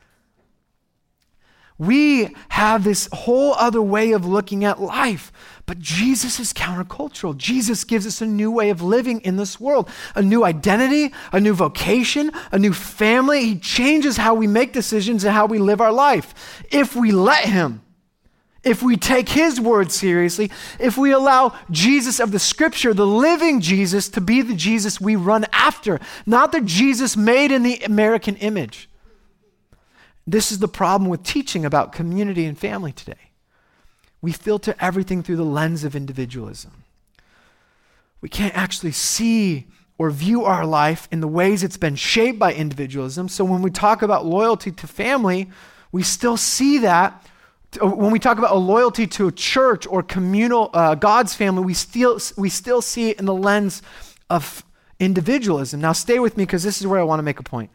We 1.78 2.34
have 2.50 2.84
this 2.84 3.08
whole 3.12 3.52
other 3.54 3.82
way 3.82 4.12
of 4.12 4.24
looking 4.24 4.64
at 4.64 4.80
life. 4.80 5.30
But 5.66 5.78
Jesus 5.80 6.40
is 6.40 6.52
countercultural. 6.52 7.36
Jesus 7.36 7.84
gives 7.84 8.06
us 8.06 8.22
a 8.22 8.26
new 8.26 8.50
way 8.50 8.70
of 8.70 8.80
living 8.80 9.20
in 9.22 9.36
this 9.36 9.60
world, 9.60 9.90
a 10.14 10.22
new 10.22 10.44
identity, 10.44 11.12
a 11.32 11.40
new 11.40 11.52
vocation, 11.52 12.30
a 12.52 12.58
new 12.58 12.72
family. 12.72 13.44
He 13.44 13.58
changes 13.58 14.16
how 14.16 14.34
we 14.34 14.46
make 14.46 14.72
decisions 14.72 15.24
and 15.24 15.34
how 15.34 15.46
we 15.46 15.58
live 15.58 15.80
our 15.80 15.92
life. 15.92 16.62
If 16.70 16.96
we 16.96 17.10
let 17.10 17.46
Him, 17.46 17.82
if 18.64 18.82
we 18.82 18.96
take 18.96 19.28
His 19.28 19.60
word 19.60 19.92
seriously, 19.92 20.50
if 20.78 20.96
we 20.96 21.10
allow 21.10 21.54
Jesus 21.70 22.20
of 22.20 22.30
the 22.30 22.38
Scripture, 22.38 22.94
the 22.94 23.06
living 23.06 23.60
Jesus, 23.60 24.08
to 24.10 24.20
be 24.20 24.42
the 24.42 24.54
Jesus 24.54 25.00
we 25.00 25.14
run 25.16 25.44
after, 25.52 26.00
not 26.24 26.52
the 26.52 26.60
Jesus 26.60 27.16
made 27.16 27.50
in 27.50 27.64
the 27.64 27.80
American 27.80 28.36
image. 28.36 28.88
This 30.26 30.50
is 30.50 30.58
the 30.58 30.68
problem 30.68 31.08
with 31.08 31.22
teaching 31.22 31.64
about 31.64 31.92
community 31.92 32.44
and 32.46 32.58
family 32.58 32.92
today. 32.92 33.30
We 34.20 34.32
filter 34.32 34.74
everything 34.80 35.22
through 35.22 35.36
the 35.36 35.44
lens 35.44 35.84
of 35.84 35.94
individualism. 35.94 36.84
We 38.20 38.28
can't 38.28 38.56
actually 38.56 38.92
see 38.92 39.66
or 39.98 40.10
view 40.10 40.44
our 40.44 40.66
life 40.66 41.08
in 41.12 41.20
the 41.20 41.28
ways 41.28 41.62
it's 41.62 41.76
been 41.76 41.96
shaped 41.96 42.38
by 42.38 42.52
individualism. 42.52 43.28
So 43.28 43.44
when 43.44 43.62
we 43.62 43.70
talk 43.70 44.02
about 44.02 44.26
loyalty 44.26 44.72
to 44.72 44.86
family, 44.86 45.48
we 45.92 46.02
still 46.02 46.36
see 46.36 46.78
that. 46.78 47.24
When 47.80 48.10
we 48.10 48.18
talk 48.18 48.38
about 48.38 48.52
a 48.52 48.58
loyalty 48.58 49.06
to 49.06 49.28
a 49.28 49.32
church 49.32 49.86
or 49.86 50.02
communal 50.02 50.70
uh, 50.72 50.94
God's 50.94 51.34
family, 51.34 51.64
we 51.64 51.74
still 51.74 52.18
we 52.36 52.48
still 52.48 52.82
see 52.82 53.10
it 53.10 53.18
in 53.18 53.26
the 53.26 53.34
lens 53.34 53.82
of 54.28 54.64
individualism. 54.98 55.80
Now, 55.80 55.92
stay 55.92 56.18
with 56.18 56.36
me 56.36 56.44
because 56.44 56.62
this 56.62 56.80
is 56.80 56.86
where 56.86 57.00
I 57.00 57.02
want 57.04 57.18
to 57.18 57.22
make 57.22 57.38
a 57.38 57.42
point. 57.42 57.70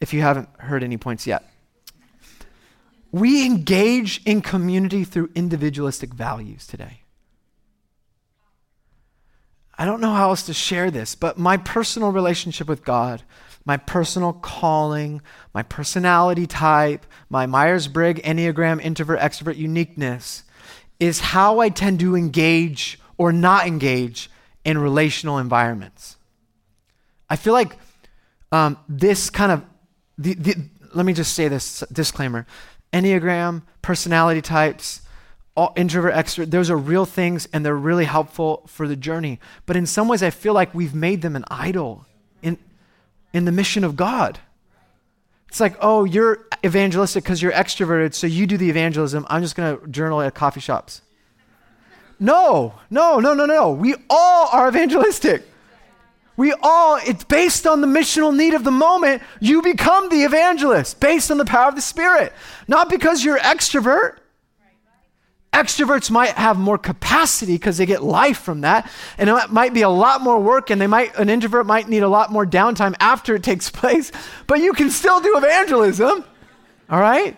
If 0.00 0.12
you 0.12 0.22
haven't 0.22 0.48
heard 0.58 0.82
any 0.82 0.96
points 0.96 1.26
yet, 1.26 1.44
we 3.14 3.46
engage 3.46 4.20
in 4.24 4.42
community 4.42 5.04
through 5.04 5.30
individualistic 5.36 6.12
values 6.12 6.66
today. 6.66 7.02
I 9.78 9.84
don't 9.84 10.00
know 10.00 10.12
how 10.12 10.30
else 10.30 10.42
to 10.46 10.52
share 10.52 10.90
this, 10.90 11.14
but 11.14 11.38
my 11.38 11.56
personal 11.56 12.10
relationship 12.10 12.66
with 12.66 12.84
God, 12.84 13.22
my 13.64 13.76
personal 13.76 14.32
calling, 14.32 15.22
my 15.54 15.62
personality 15.62 16.48
type, 16.48 17.06
my 17.30 17.46
Myers 17.46 17.86
Briggs 17.86 18.20
Enneagram 18.22 18.82
introvert 18.82 19.20
extrovert 19.20 19.58
uniqueness 19.58 20.42
is 20.98 21.20
how 21.20 21.60
I 21.60 21.68
tend 21.68 22.00
to 22.00 22.16
engage 22.16 22.98
or 23.16 23.30
not 23.30 23.68
engage 23.68 24.28
in 24.64 24.76
relational 24.76 25.38
environments. 25.38 26.16
I 27.30 27.36
feel 27.36 27.52
like 27.52 27.76
um, 28.50 28.76
this 28.88 29.30
kind 29.30 29.52
of, 29.52 29.64
the, 30.18 30.34
the, 30.34 30.68
let 30.94 31.06
me 31.06 31.12
just 31.12 31.34
say 31.34 31.46
this 31.46 31.84
disclaimer 31.92 32.44
Enneagram, 32.94 33.62
personality 33.82 34.40
types, 34.40 35.02
all, 35.56 35.72
introvert, 35.76 36.14
extrovert, 36.14 36.50
those 36.50 36.70
are 36.70 36.76
real 36.76 37.04
things 37.04 37.48
and 37.52 37.66
they're 37.66 37.76
really 37.76 38.04
helpful 38.04 38.62
for 38.68 38.86
the 38.86 38.96
journey. 38.96 39.40
But 39.66 39.76
in 39.76 39.84
some 39.84 40.06
ways, 40.06 40.22
I 40.22 40.30
feel 40.30 40.54
like 40.54 40.72
we've 40.72 40.94
made 40.94 41.20
them 41.20 41.34
an 41.34 41.44
idol 41.50 42.06
in, 42.40 42.56
in 43.32 43.44
the 43.44 43.52
mission 43.52 43.82
of 43.82 43.96
God. 43.96 44.38
It's 45.48 45.60
like, 45.60 45.76
oh, 45.80 46.04
you're 46.04 46.46
evangelistic 46.64 47.24
because 47.24 47.42
you're 47.42 47.52
extroverted, 47.52 48.14
so 48.14 48.26
you 48.26 48.46
do 48.46 48.56
the 48.56 48.70
evangelism. 48.70 49.26
I'm 49.28 49.42
just 49.42 49.56
going 49.56 49.76
to 49.76 49.86
journal 49.88 50.20
at 50.20 50.34
coffee 50.34 50.60
shops. 50.60 51.02
No, 52.20 52.74
no, 52.90 53.18
no, 53.18 53.34
no, 53.34 53.44
no. 53.44 53.72
We 53.72 53.94
all 54.08 54.48
are 54.52 54.68
evangelistic. 54.68 55.42
We 56.36 56.52
all, 56.62 56.96
it's 56.96 57.24
based 57.24 57.66
on 57.66 57.80
the 57.80 57.86
missional 57.86 58.36
need 58.36 58.54
of 58.54 58.64
the 58.64 58.70
moment. 58.70 59.22
You 59.40 59.62
become 59.62 60.08
the 60.08 60.24
evangelist 60.24 60.98
based 60.98 61.30
on 61.30 61.38
the 61.38 61.44
power 61.44 61.68
of 61.68 61.76
the 61.76 61.80
Spirit. 61.80 62.32
Not 62.66 62.90
because 62.90 63.24
you're 63.24 63.38
extrovert. 63.38 64.18
Extroverts 65.52 66.10
might 66.10 66.30
have 66.30 66.58
more 66.58 66.78
capacity 66.78 67.54
because 67.54 67.78
they 67.78 67.86
get 67.86 68.02
life 68.02 68.38
from 68.38 68.62
that. 68.62 68.90
And 69.18 69.30
it 69.30 69.50
might 69.52 69.72
be 69.72 69.82
a 69.82 69.88
lot 69.88 70.20
more 70.20 70.40
work, 70.40 70.70
and 70.70 70.80
they 70.80 70.88
might 70.88 71.16
an 71.16 71.30
introvert 71.30 71.64
might 71.64 71.88
need 71.88 72.02
a 72.02 72.08
lot 72.08 72.32
more 72.32 72.44
downtime 72.44 72.96
after 72.98 73.36
it 73.36 73.44
takes 73.44 73.70
place, 73.70 74.10
but 74.48 74.58
you 74.60 74.72
can 74.72 74.90
still 74.90 75.20
do 75.20 75.36
evangelism. 75.36 76.24
All 76.90 77.00
right? 77.00 77.36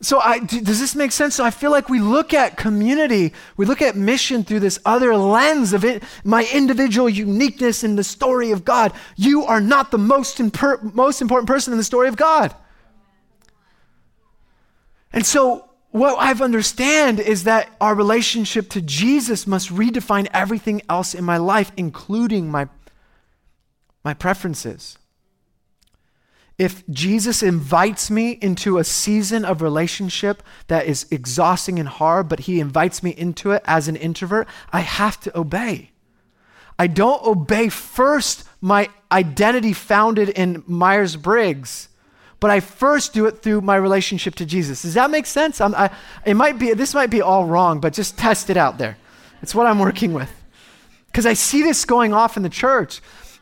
So, 0.00 0.20
I, 0.20 0.38
does 0.38 0.78
this 0.78 0.94
make 0.94 1.10
sense? 1.10 1.34
So, 1.34 1.44
I 1.44 1.50
feel 1.50 1.72
like 1.72 1.88
we 1.88 1.98
look 1.98 2.32
at 2.32 2.56
community, 2.56 3.32
we 3.56 3.66
look 3.66 3.82
at 3.82 3.96
mission 3.96 4.44
through 4.44 4.60
this 4.60 4.78
other 4.84 5.16
lens 5.16 5.72
of 5.72 5.84
it, 5.84 6.04
my 6.22 6.48
individual 6.52 7.08
uniqueness 7.08 7.82
in 7.82 7.96
the 7.96 8.04
story 8.04 8.52
of 8.52 8.64
God. 8.64 8.92
You 9.16 9.44
are 9.44 9.60
not 9.60 9.90
the 9.90 9.98
most, 9.98 10.38
imper- 10.38 10.94
most 10.94 11.20
important 11.20 11.48
person 11.48 11.72
in 11.72 11.78
the 11.78 11.84
story 11.84 12.06
of 12.06 12.16
God. 12.16 12.54
And 15.12 15.26
so, 15.26 15.68
what 15.90 16.16
I've 16.18 16.42
understand 16.42 17.18
is 17.18 17.44
that 17.44 17.68
our 17.80 17.94
relationship 17.94 18.68
to 18.70 18.80
Jesus 18.80 19.46
must 19.46 19.68
redefine 19.70 20.28
everything 20.32 20.82
else 20.88 21.14
in 21.14 21.24
my 21.24 21.38
life, 21.38 21.72
including 21.76 22.50
my, 22.50 22.68
my 24.04 24.14
preferences 24.14 24.97
if 26.58 26.86
Jesus 26.88 27.42
invites 27.42 28.10
me 28.10 28.32
into 28.42 28.78
a 28.78 28.84
season 28.84 29.44
of 29.44 29.62
relationship 29.62 30.42
that 30.66 30.86
is 30.86 31.06
exhausting 31.10 31.78
and 31.78 31.88
hard, 31.88 32.28
but 32.28 32.40
he 32.40 32.58
invites 32.58 33.00
me 33.02 33.10
into 33.10 33.52
it 33.52 33.62
as 33.64 33.86
an 33.86 33.94
introvert, 33.94 34.48
I 34.72 34.80
have 34.80 35.20
to 35.20 35.38
obey. 35.38 35.92
I 36.76 36.88
don't 36.88 37.24
obey 37.24 37.68
first 37.68 38.44
my 38.60 38.88
identity 39.10 39.72
founded 39.72 40.30
in 40.30 40.64
Myers 40.66 41.14
Briggs, 41.14 41.88
but 42.40 42.50
I 42.50 42.58
first 42.60 43.12
do 43.12 43.26
it 43.26 43.42
through 43.42 43.60
my 43.60 43.76
relationship 43.76 44.34
to 44.36 44.46
Jesus. 44.46 44.82
Does 44.82 44.94
that 44.94 45.10
make 45.10 45.26
sense? 45.26 45.60
I, 45.60 45.90
it 46.24 46.34
might 46.34 46.58
be, 46.58 46.72
this 46.74 46.94
might 46.94 47.10
be 47.10 47.22
all 47.22 47.46
wrong, 47.46 47.80
but 47.80 47.92
just 47.92 48.18
test 48.18 48.50
it 48.50 48.56
out 48.56 48.78
there. 48.78 48.96
It's 49.42 49.54
what 49.54 49.66
I'm 49.66 49.78
working 49.78 50.12
with. 50.12 50.32
Because 51.06 51.26
I 51.26 51.34
see 51.34 51.62
this 51.62 51.84
going 51.84 52.12
off 52.12 52.36
in 52.36 52.42
the 52.42 52.48
church. 52.48 53.00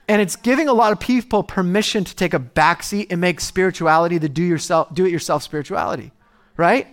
And 0.08 0.22
it's 0.22 0.36
giving 0.36 0.68
a 0.68 0.72
lot 0.72 0.92
of 0.92 1.00
people 1.00 1.42
permission 1.42 2.04
to 2.04 2.14
take 2.14 2.32
a 2.32 2.38
backseat 2.38 3.08
and 3.10 3.20
make 3.20 3.40
spirituality 3.40 4.18
the 4.18 4.28
do 4.28 4.42
yourself, 4.42 4.94
do 4.94 5.04
it 5.04 5.10
yourself 5.10 5.42
spirituality, 5.42 6.12
right? 6.56 6.86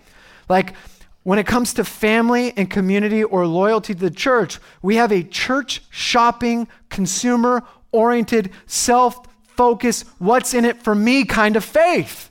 Like 0.48 0.74
When 1.22 1.38
it 1.38 1.46
comes 1.46 1.74
to 1.74 1.84
family 1.84 2.52
and 2.56 2.68
community 2.68 3.24
or 3.24 3.46
loyalty 3.46 3.94
to 3.94 4.00
the 4.00 4.10
church, 4.10 4.58
we 4.82 4.96
have 4.96 5.10
a 5.10 5.22
church 5.22 5.82
shopping, 5.90 6.68
consumer 6.90 7.62
oriented, 7.92 8.50
self 8.66 9.26
focused, 9.56 10.06
what's 10.18 10.52
in 10.52 10.64
it 10.64 10.82
for 10.82 10.94
me 10.94 11.24
kind 11.24 11.56
of 11.56 11.64
faith. 11.64 12.30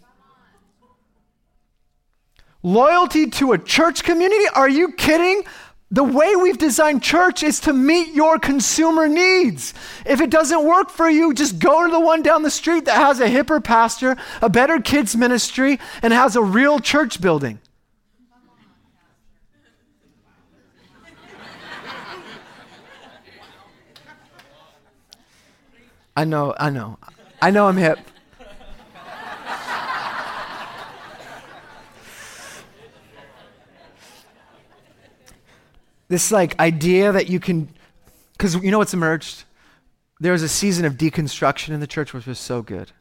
Loyalty 2.62 3.30
to 3.30 3.54
a 3.54 3.58
church 3.58 4.04
community? 4.04 4.46
Are 4.54 4.70
you 4.70 4.94
kidding? 4.94 5.44
The 5.94 6.04
way 6.04 6.36
we've 6.36 6.58
designed 6.58 7.04
church 7.04 7.44
is 7.44 7.60
to 7.62 7.72
meet 7.72 8.16
your 8.16 8.40
consumer 8.40 9.08
needs. 9.08 9.76
If 10.08 10.22
it 10.22 10.32
doesn't 10.32 10.66
work 10.66 10.90
for 10.90 11.08
you, 11.08 11.36
just 11.36 11.60
go 11.60 11.86
to 11.86 11.92
the 11.92 12.00
one 12.00 12.24
down 12.24 12.42
the 12.42 12.50
street 12.50 12.86
that 12.86 12.96
has 12.96 13.20
a 13.20 13.28
hipper 13.28 13.64
pastor, 13.64 14.18
a 14.42 14.50
better 14.50 14.82
kids 14.82 15.16
ministry, 15.16 15.80
and 16.02 16.12
has 16.12 16.36
a 16.36 16.42
real 16.42 16.80
church 16.80 17.22
building. 17.22 17.60
I 26.18 26.26
know, 26.26 26.56
I 26.58 26.72
know. 26.72 26.98
I 27.40 27.52
know 27.52 27.68
I'm 27.68 27.78
hip. 27.78 28.00
This 36.14 36.32
like 36.32 36.60
idea 36.60 37.12
that 37.12 37.28
you 37.28 37.40
can 37.40 37.68
because 38.34 38.54
you 38.56 38.70
know 38.70 38.78
what's 38.78 38.94
emerged? 38.94 39.46
There 40.20 40.32
was 40.32 40.44
a 40.44 40.48
season 40.48 40.86
of 40.86 40.94
deconstruction 40.94 41.74
in 41.74 41.80
the 41.80 41.88
church 41.88 42.14
which 42.14 42.28
was 42.28 42.38
so 42.38 42.62
good. 42.62 42.92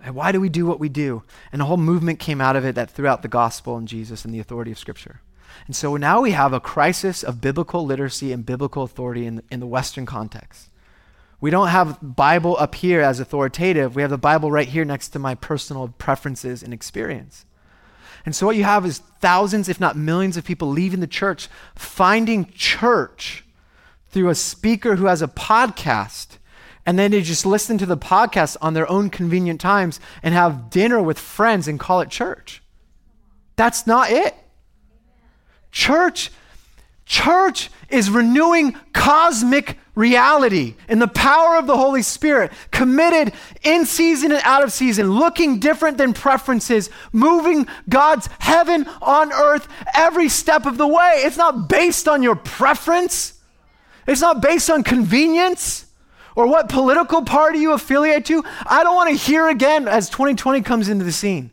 And 0.00 0.16
why 0.16 0.32
do 0.32 0.40
we 0.40 0.48
do 0.48 0.66
what 0.66 0.80
we 0.80 0.88
do? 0.88 1.22
And 1.52 1.62
a 1.62 1.66
whole 1.66 1.76
movement 1.76 2.18
came 2.18 2.40
out 2.40 2.56
of 2.56 2.64
it 2.64 2.74
that 2.74 2.90
threw 2.90 3.06
out 3.06 3.22
the 3.22 3.28
gospel 3.28 3.76
and 3.76 3.86
jesus 3.86 4.24
and 4.24 4.34
the 4.34 4.40
authority 4.40 4.72
of 4.72 4.78
scripture. 4.78 5.20
And 5.68 5.76
so 5.76 5.96
now 5.96 6.20
we 6.20 6.32
have 6.32 6.52
a 6.52 6.58
crisis 6.58 7.22
of 7.22 7.40
biblical 7.40 7.86
literacy 7.86 8.32
and 8.32 8.44
biblical 8.44 8.82
authority 8.82 9.24
in, 9.24 9.42
in 9.48 9.60
the 9.60 9.66
western 9.66 10.04
context. 10.04 10.68
We 11.40 11.50
don't 11.50 11.68
have 11.68 11.98
bible 12.02 12.56
up 12.58 12.74
here 12.74 13.00
as 13.02 13.20
authoritative. 13.20 13.94
We 13.94 14.02
have 14.02 14.10
the 14.10 14.18
bible 14.18 14.50
right 14.50 14.66
here 14.66 14.84
next 14.84 15.10
to 15.10 15.20
my 15.20 15.36
personal 15.36 15.94
preferences 15.96 16.64
and 16.64 16.74
experience 16.74 17.44
and 18.24 18.34
so 18.34 18.46
what 18.46 18.56
you 18.56 18.64
have 18.64 18.86
is 18.86 18.98
thousands, 19.20 19.68
if 19.68 19.80
not 19.80 19.96
millions, 19.96 20.36
of 20.36 20.44
people 20.44 20.68
leaving 20.68 21.00
the 21.00 21.06
church, 21.06 21.48
finding 21.74 22.46
church 22.52 23.44
through 24.10 24.28
a 24.28 24.34
speaker 24.34 24.96
who 24.96 25.06
has 25.06 25.22
a 25.22 25.28
podcast. 25.28 26.38
And 26.84 26.98
then 26.98 27.12
they 27.12 27.22
just 27.22 27.46
listen 27.46 27.78
to 27.78 27.86
the 27.86 27.96
podcast 27.96 28.56
on 28.60 28.74
their 28.74 28.90
own 28.90 29.08
convenient 29.10 29.60
times 29.60 30.00
and 30.22 30.34
have 30.34 30.70
dinner 30.70 31.00
with 31.00 31.18
friends 31.18 31.68
and 31.68 31.78
call 31.78 32.00
it 32.00 32.10
church. 32.10 32.62
That's 33.56 33.86
not 33.86 34.10
it. 34.10 34.34
Church, 35.70 36.30
church 37.12 37.70
is 37.90 38.08
renewing 38.08 38.74
cosmic 38.94 39.76
reality 39.94 40.74
in 40.88 40.98
the 40.98 41.06
power 41.06 41.56
of 41.56 41.66
the 41.66 41.76
Holy 41.76 42.00
Spirit, 42.00 42.50
committed 42.70 43.34
in 43.62 43.84
season 43.84 44.32
and 44.32 44.40
out 44.44 44.64
of 44.64 44.72
season, 44.72 45.10
looking 45.10 45.58
different 45.58 45.98
than 45.98 46.14
preferences, 46.14 46.88
moving 47.12 47.68
God's 47.86 48.30
heaven 48.38 48.86
on 49.02 49.30
earth 49.30 49.68
every 49.94 50.30
step 50.30 50.64
of 50.64 50.78
the 50.78 50.86
way. 50.86 51.16
It's 51.16 51.36
not 51.36 51.68
based 51.68 52.08
on 52.08 52.22
your 52.22 52.34
preference, 52.34 53.34
it's 54.06 54.22
not 54.22 54.40
based 54.40 54.70
on 54.70 54.82
convenience. 54.82 55.86
Or 56.34 56.46
what 56.46 56.70
political 56.70 57.20
party 57.20 57.58
you 57.58 57.72
affiliate 57.72 58.24
to. 58.24 58.42
I 58.64 58.82
don't 58.82 58.96
want 58.96 59.10
to 59.10 59.14
hear 59.14 59.50
again 59.50 59.86
as 59.86 60.08
2020 60.08 60.62
comes 60.62 60.88
into 60.88 61.04
the 61.04 61.12
scene 61.12 61.50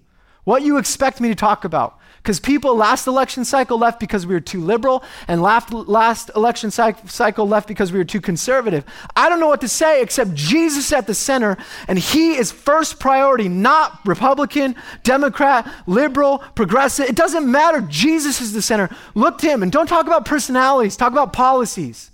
what 0.50 0.64
you 0.64 0.78
expect 0.78 1.22
me 1.22 1.30
to 1.30 1.36
talk 1.36 1.64
about. 1.64 1.99
Because 2.30 2.40
people 2.40 2.76
last 2.76 3.08
election 3.08 3.44
cycle 3.44 3.80
left 3.80 4.00
because 4.00 4.28
we 4.28 4.36
were 4.36 4.40
too 4.40 4.62
liberal, 4.62 5.04
and 5.28 5.42
last, 5.42 5.74
last 5.74 6.30
election 6.36 6.70
cycle 6.70 7.48
left 7.48 7.68
because 7.68 7.92
we 7.92 7.98
were 7.98 8.06
too 8.06 8.22
conservative. 8.22 8.86
I 9.16 9.30
don't 9.30 9.40
know 9.40 9.48
what 9.48 9.62
to 9.62 9.68
say 9.68 10.04
except 10.04 10.36
Jesus 10.36 10.94
at 10.94 11.08
the 11.08 11.16
center, 11.16 11.58
and 11.88 11.98
He 11.98 12.36
is 12.36 12.52
first 12.52 13.00
priority, 13.00 13.50
not 13.50 14.00
Republican, 14.06 14.76
Democrat, 15.02 15.68
liberal, 15.88 16.38
progressive. 16.54 17.10
It 17.10 17.16
doesn't 17.16 17.52
matter. 17.52 17.82
Jesus 17.82 18.42
is 18.42 18.54
the 18.54 18.62
center. 18.62 18.96
Look 19.16 19.40
to 19.40 19.48
Him, 19.48 19.64
and 19.64 19.72
don't 19.72 19.88
talk 19.88 20.06
about 20.06 20.26
personalities, 20.26 20.96
talk 20.96 21.12
about 21.12 21.34
policies. 21.34 22.12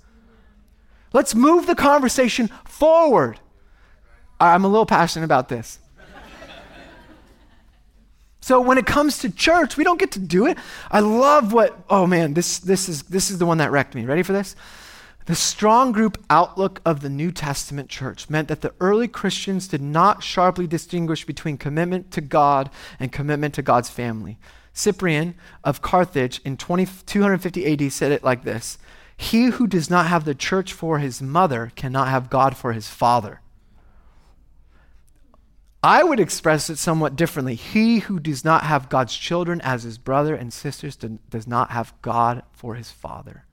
Let's 1.12 1.36
move 1.36 1.68
the 1.68 1.76
conversation 1.76 2.50
forward. 2.64 3.38
I'm 4.40 4.64
a 4.64 4.70
little 4.70 4.86
passionate 4.86 5.26
about 5.26 5.50
this. 5.50 5.80
So 8.46 8.62
when 8.62 8.78
it 8.78 8.86
comes 8.86 9.18
to 9.20 9.32
church, 9.32 9.76
we 9.76 9.84
don't 9.84 10.00
get 10.00 10.12
to 10.12 10.20
do 10.20 10.46
it. 10.46 10.60
I 10.92 11.00
love 11.00 11.52
what, 11.52 11.84
oh 11.90 12.06
man, 12.06 12.36
this, 12.36 12.60
this, 12.60 12.88
is, 12.88 13.02
this 13.02 13.32
is 13.32 13.40
the 13.40 13.46
one 13.48 13.58
that 13.58 13.72
wrecked 13.72 13.96
me. 13.96 14.06
Ready 14.06 14.22
for 14.22 14.34
this? 14.34 14.56
The 15.26 15.34
strong 15.34 15.92
group 15.92 16.24
outlook 16.30 16.80
of 16.86 17.00
the 17.00 17.10
New 17.10 17.32
Testament 17.32 17.90
church 17.90 18.30
meant 18.30 18.48
that 18.50 18.62
the 18.62 18.76
early 18.80 19.08
Christians 19.08 19.68
did 19.68 19.82
not 19.82 20.22
sharply 20.22 20.68
distinguish 20.68 21.26
between 21.26 21.58
commitment 21.58 22.12
to 22.12 22.22
God 22.22 22.70
and 23.00 23.12
commitment 23.12 23.56
to 23.56 23.64
God's 23.64 23.90
family. 23.90 24.38
Cyprian 24.74 25.34
of 25.64 25.82
Carthage 25.82 26.40
in 26.46 26.56
20, 26.56 26.86
250 27.08 27.66
AD 27.66 27.92
said 27.92 28.12
it 28.12 28.24
like 28.24 28.44
this 28.44 28.78
He 29.18 29.46
who 29.46 29.66
does 29.66 29.90
not 29.90 30.06
have 30.06 30.24
the 30.24 30.36
church 30.36 30.72
for 30.72 31.00
his 31.00 31.20
mother 31.20 31.72
cannot 31.76 32.10
have 32.10 32.30
God 32.30 32.56
for 32.56 32.74
his 32.74 32.90
father. 32.90 33.42
I 35.86 36.04
would 36.04 36.20
express 36.20 36.72
it 36.72 36.80
somewhat 36.80 37.16
differently. 37.16 37.54
He 37.54 38.00
who 38.00 38.20
does 38.20 38.44
not 38.44 38.64
have 38.64 38.90
God's 38.90 39.16
children 39.16 39.62
as 39.62 39.84
his 39.84 40.00
brother 40.00 40.34
and 40.34 40.52
sisters 40.52 40.96
does 40.96 41.46
not 41.46 41.70
have 41.70 41.94
God 42.02 42.42
for 42.54 42.74
his 42.74 42.90
father. 42.90 43.46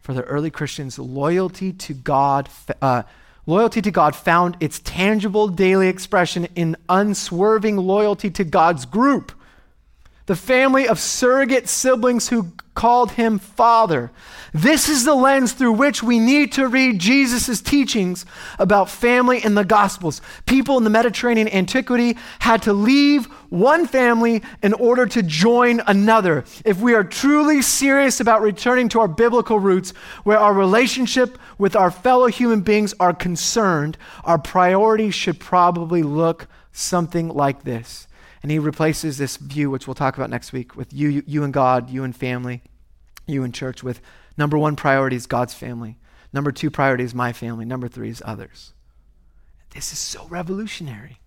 For 0.00 0.12
the 0.12 0.24
early 0.24 0.50
Christians, 0.50 0.98
loyalty 0.98 1.72
to 1.72 1.94
God, 1.94 2.48
uh, 2.82 3.04
loyalty 3.46 3.80
to 3.82 3.90
God 3.92 4.16
found 4.16 4.56
its 4.58 4.80
tangible 4.80 5.46
daily 5.46 5.86
expression 5.86 6.48
in 6.56 6.76
unswerving 6.88 7.76
loyalty 7.76 8.30
to 8.30 8.42
God's 8.42 8.84
group 8.84 9.30
the 10.30 10.36
family 10.36 10.86
of 10.86 11.00
surrogate 11.00 11.68
siblings 11.68 12.28
who 12.28 12.52
called 12.80 13.10
him 13.10 13.38
father. 13.38 14.10
This 14.54 14.88
is 14.88 15.04
the 15.04 15.14
lens 15.14 15.52
through 15.52 15.72
which 15.72 16.02
we 16.02 16.18
need 16.18 16.50
to 16.52 16.66
read 16.66 16.98
Jesus' 16.98 17.60
teachings 17.60 18.24
about 18.58 18.88
family 18.88 19.44
in 19.44 19.54
the 19.54 19.66
Gospels. 19.66 20.22
People 20.46 20.78
in 20.78 20.84
the 20.84 20.88
Mediterranean 20.88 21.46
antiquity 21.48 22.16
had 22.38 22.62
to 22.62 22.72
leave 22.72 23.26
one 23.50 23.86
family 23.86 24.42
in 24.62 24.72
order 24.72 25.04
to 25.04 25.22
join 25.22 25.82
another. 25.86 26.42
If 26.64 26.80
we 26.80 26.94
are 26.94 27.04
truly 27.04 27.60
serious 27.60 28.18
about 28.18 28.40
returning 28.40 28.88
to 28.90 29.00
our 29.00 29.08
biblical 29.08 29.60
roots, 29.60 29.90
where 30.24 30.38
our 30.38 30.54
relationship 30.54 31.36
with 31.58 31.76
our 31.76 31.90
fellow 31.90 32.28
human 32.28 32.62
beings 32.62 32.94
are 32.98 33.12
concerned, 33.12 33.98
our 34.24 34.38
priorities 34.38 35.14
should 35.14 35.38
probably 35.38 36.02
look 36.02 36.46
something 36.72 37.28
like 37.28 37.64
this. 37.64 38.08
And 38.42 38.50
he 38.50 38.58
replaces 38.58 39.18
this 39.18 39.36
view, 39.36 39.68
which 39.68 39.86
we'll 39.86 39.94
talk 39.94 40.16
about 40.16 40.30
next 40.30 40.54
week, 40.54 40.74
with 40.76 40.94
you, 40.94 41.10
you, 41.10 41.22
you 41.26 41.44
and 41.44 41.52
God, 41.52 41.90
you 41.90 42.04
and 42.04 42.16
family, 42.16 42.62
you 43.30 43.44
in 43.44 43.52
church, 43.52 43.82
with 43.82 44.00
number 44.36 44.58
one 44.58 44.76
priority 44.76 45.16
is 45.16 45.26
God's 45.26 45.54
family. 45.54 45.96
Number 46.32 46.52
two 46.52 46.70
priority 46.70 47.04
is 47.04 47.14
my 47.14 47.32
family. 47.32 47.64
Number 47.64 47.88
three 47.88 48.10
is 48.10 48.22
others. 48.24 48.72
This 49.70 49.92
is 49.92 49.98
so 49.98 50.26
revolutionary. 50.28 51.20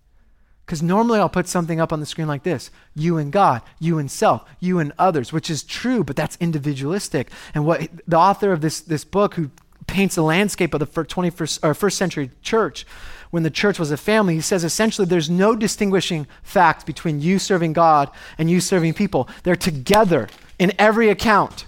Because 0.64 0.82
normally 0.82 1.18
I'll 1.18 1.28
put 1.28 1.46
something 1.46 1.78
up 1.78 1.92
on 1.92 2.00
the 2.00 2.06
screen 2.06 2.26
like 2.28 2.42
this 2.42 2.70
you 2.94 3.18
and 3.18 3.30
God, 3.30 3.62
you 3.78 3.98
and 3.98 4.10
self, 4.10 4.48
you 4.60 4.78
and 4.78 4.92
others, 4.98 5.32
which 5.32 5.50
is 5.50 5.62
true, 5.62 6.02
but 6.02 6.16
that's 6.16 6.36
individualistic. 6.40 7.30
And 7.54 7.66
what 7.66 7.88
the 8.08 8.16
author 8.16 8.52
of 8.52 8.60
this, 8.60 8.80
this 8.80 9.04
book, 9.04 9.34
who 9.34 9.50
paints 9.86 10.14
the 10.14 10.22
landscape 10.22 10.72
of 10.72 10.80
the 10.80 10.86
21st, 10.86 11.58
or 11.62 11.74
first 11.74 11.98
century 11.98 12.30
church, 12.40 12.86
when 13.30 13.42
the 13.42 13.50
church 13.50 13.78
was 13.78 13.90
a 13.90 13.96
family, 13.96 14.34
he 14.34 14.40
says 14.40 14.64
essentially 14.64 15.06
there's 15.06 15.28
no 15.28 15.54
distinguishing 15.54 16.26
fact 16.42 16.86
between 16.86 17.20
you 17.20 17.38
serving 17.38 17.72
God 17.72 18.10
and 18.38 18.50
you 18.50 18.60
serving 18.60 18.94
people. 18.94 19.28
They're 19.42 19.56
together 19.56 20.28
in 20.58 20.72
every 20.78 21.10
account. 21.10 21.66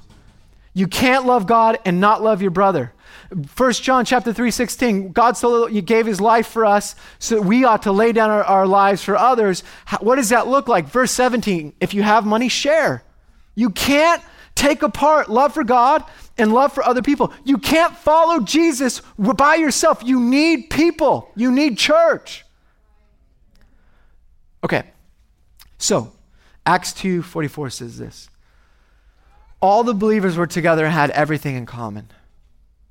You 0.76 0.86
can't 0.86 1.24
love 1.24 1.46
God 1.46 1.78
and 1.86 2.02
not 2.02 2.22
love 2.22 2.42
your 2.42 2.50
brother. 2.50 2.92
1 3.56 3.72
John 3.72 4.04
chapter 4.04 4.30
3, 4.30 4.50
16, 4.50 5.12
God 5.12 5.34
so 5.38 5.68
gave 5.68 6.04
his 6.04 6.20
life 6.20 6.48
for 6.48 6.66
us, 6.66 6.94
so 7.18 7.40
we 7.40 7.64
ought 7.64 7.84
to 7.84 7.92
lay 7.92 8.12
down 8.12 8.28
our, 8.28 8.44
our 8.44 8.66
lives 8.66 9.02
for 9.02 9.16
others. 9.16 9.62
How, 9.86 9.96
what 10.00 10.16
does 10.16 10.28
that 10.28 10.48
look 10.48 10.68
like? 10.68 10.86
Verse 10.86 11.12
17, 11.12 11.72
if 11.80 11.94
you 11.94 12.02
have 12.02 12.26
money, 12.26 12.50
share. 12.50 13.02
You 13.54 13.70
can't 13.70 14.22
take 14.54 14.82
apart 14.82 15.30
love 15.30 15.54
for 15.54 15.64
God 15.64 16.04
and 16.36 16.52
love 16.52 16.74
for 16.74 16.84
other 16.84 17.00
people. 17.00 17.32
You 17.42 17.56
can't 17.56 17.96
follow 17.96 18.40
Jesus 18.40 19.00
by 19.16 19.54
yourself. 19.54 20.02
You 20.04 20.20
need 20.20 20.68
people, 20.68 21.30
you 21.36 21.50
need 21.52 21.78
church. 21.78 22.44
Okay, 24.62 24.82
so 25.78 26.12
Acts 26.66 26.92
2 26.92 27.22
44 27.22 27.70
says 27.70 27.96
this 27.96 28.28
All 29.60 29.84
the 29.84 29.94
believers 29.94 30.36
were 30.36 30.46
together 30.46 30.84
and 30.84 30.94
had 30.94 31.10
everything 31.10 31.56
in 31.56 31.66
common. 31.66 32.10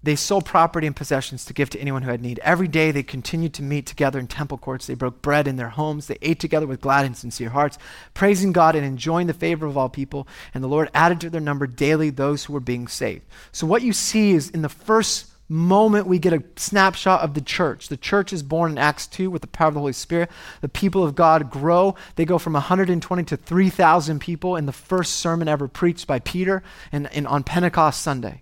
They 0.06 0.16
sold 0.16 0.46
property 0.46 0.86
and 0.86 0.96
possessions 0.96 1.46
to 1.46 1.54
give 1.54 1.72
to 1.72 1.80
anyone 1.80 2.04
who 2.04 2.12
had 2.12 2.22
need. 2.22 2.40
Every 2.44 2.68
day 2.68 2.92
they 2.92 3.02
continued 3.02 3.56
to 3.56 3.64
meet 3.64 3.88
together 3.88 4.20
in 4.20 4.28
temple 4.28 4.60
courts. 4.60 4.86
They 4.86 4.94
broke 4.94 5.24
bread 5.24 5.48
in 5.48 5.56
their 5.56 5.70
homes. 5.70 6.06
They 6.06 6.20
ate 6.22 6.40
together 6.40 6.68
with 6.68 6.80
glad 6.80 7.06
and 7.06 7.18
sincere 7.18 7.50
hearts, 7.50 7.80
praising 8.14 8.52
God 8.52 8.76
and 8.76 8.86
enjoying 8.86 9.26
the 9.26 9.34
favor 9.34 9.66
of 9.66 9.78
all 9.78 9.90
people. 9.90 10.28
And 10.54 10.64
the 10.64 10.68
Lord 10.68 10.92
added 10.94 11.22
to 11.22 11.32
their 11.32 11.42
number 11.42 11.66
daily 11.66 12.12
those 12.12 12.46
who 12.46 12.54
were 12.54 12.60
being 12.60 12.88
saved. 12.88 13.24
So, 13.52 13.66
what 13.66 13.82
you 13.82 13.94
see 13.94 14.34
is 14.34 14.52
in 14.52 14.62
the 14.62 14.70
first 14.70 15.26
moment 15.48 16.08
we 16.08 16.18
get 16.18 16.34
a 16.34 16.44
snapshot 16.56 17.22
of 17.22 17.34
the 17.34 17.42
church. 17.42 17.88
The 17.88 17.98
church 17.98 18.34
is 18.34 18.42
born 18.42 18.72
in 18.72 18.78
Acts 18.78 19.06
2 19.08 19.30
with 19.30 19.42
the 19.42 19.48
power 19.48 19.68
of 19.68 19.74
the 19.76 19.80
Holy 19.80 19.94
Spirit. 19.94 20.32
The 20.62 20.70
people 20.70 21.04
of 21.04 21.16
God 21.16 21.52
grow. 21.52 21.96
They 22.16 22.26
go 22.26 22.38
from 22.38 22.54
120 22.54 23.24
to 23.24 23.38
3,000 23.38 24.20
people 24.20 24.56
in 24.56 24.66
the 24.66 24.72
first 24.72 25.18
sermon 25.18 25.48
ever 25.48 25.68
preached 25.68 26.08
by 26.08 26.20
Peter 26.20 26.64
and, 26.92 27.14
and 27.14 27.28
on 27.28 27.44
Pentecost 27.44 28.02
Sunday. 28.02 28.42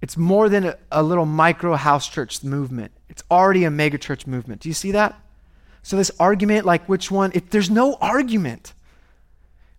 It's 0.00 0.16
more 0.16 0.48
than 0.48 0.64
a, 0.64 0.76
a 0.90 1.02
little 1.02 1.26
micro 1.26 1.76
house 1.76 2.08
church 2.08 2.42
movement. 2.42 2.90
It's 3.08 3.22
already 3.30 3.62
a 3.64 3.70
mega 3.70 3.98
church 3.98 4.26
movement. 4.26 4.62
Do 4.62 4.68
you 4.68 4.74
see 4.74 4.90
that? 4.90 5.18
So 5.84 5.96
this 5.96 6.10
argument, 6.18 6.66
like 6.66 6.88
which 6.88 7.10
one, 7.10 7.30
it, 7.34 7.50
there's 7.50 7.70
no 7.70 7.94
argument. 8.00 8.72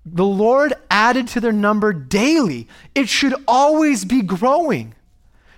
The 0.06 0.26
Lord 0.26 0.74
added 0.90 1.28
to 1.30 1.42
their 1.42 1.52
number 1.52 1.92
daily. 1.94 2.68
It 2.96 3.10
should 3.10 3.36
always 3.48 4.06
be 4.06 4.22
growing. 4.22 4.96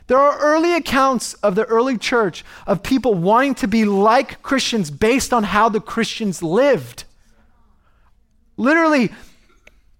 There 0.07 0.19
are 0.19 0.37
early 0.39 0.75
accounts 0.75 1.33
of 1.35 1.55
the 1.55 1.65
early 1.65 1.97
church 1.97 2.45
of 2.67 2.83
people 2.83 3.15
wanting 3.15 3.55
to 3.55 3.67
be 3.67 3.85
like 3.85 4.41
Christians 4.43 4.91
based 4.91 5.33
on 5.33 5.43
how 5.43 5.69
the 5.69 5.79
Christians 5.79 6.43
lived. 6.43 7.05
Literally, 8.57 9.11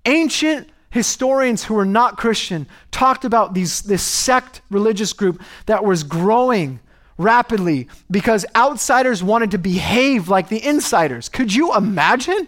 ancient 0.06 0.70
historians 0.92 1.64
who 1.64 1.74
were 1.74 1.86
not 1.86 2.18
Christian 2.18 2.68
talked 2.92 3.26
about 3.26 3.54
these, 3.54 3.82
this 3.82 4.04
sect 4.04 4.62
religious 4.70 5.12
group 5.12 5.42
that 5.66 5.84
was 5.84 6.04
growing 6.04 6.80
rapidly 7.18 7.88
because 8.12 8.46
outsiders 8.56 9.24
wanted 9.24 9.52
to 9.52 9.58
behave 9.58 10.30
like 10.30 10.50
the 10.50 10.66
insiders. 10.66 11.30
Could 11.30 11.54
you 11.54 11.76
imagine? 11.76 12.48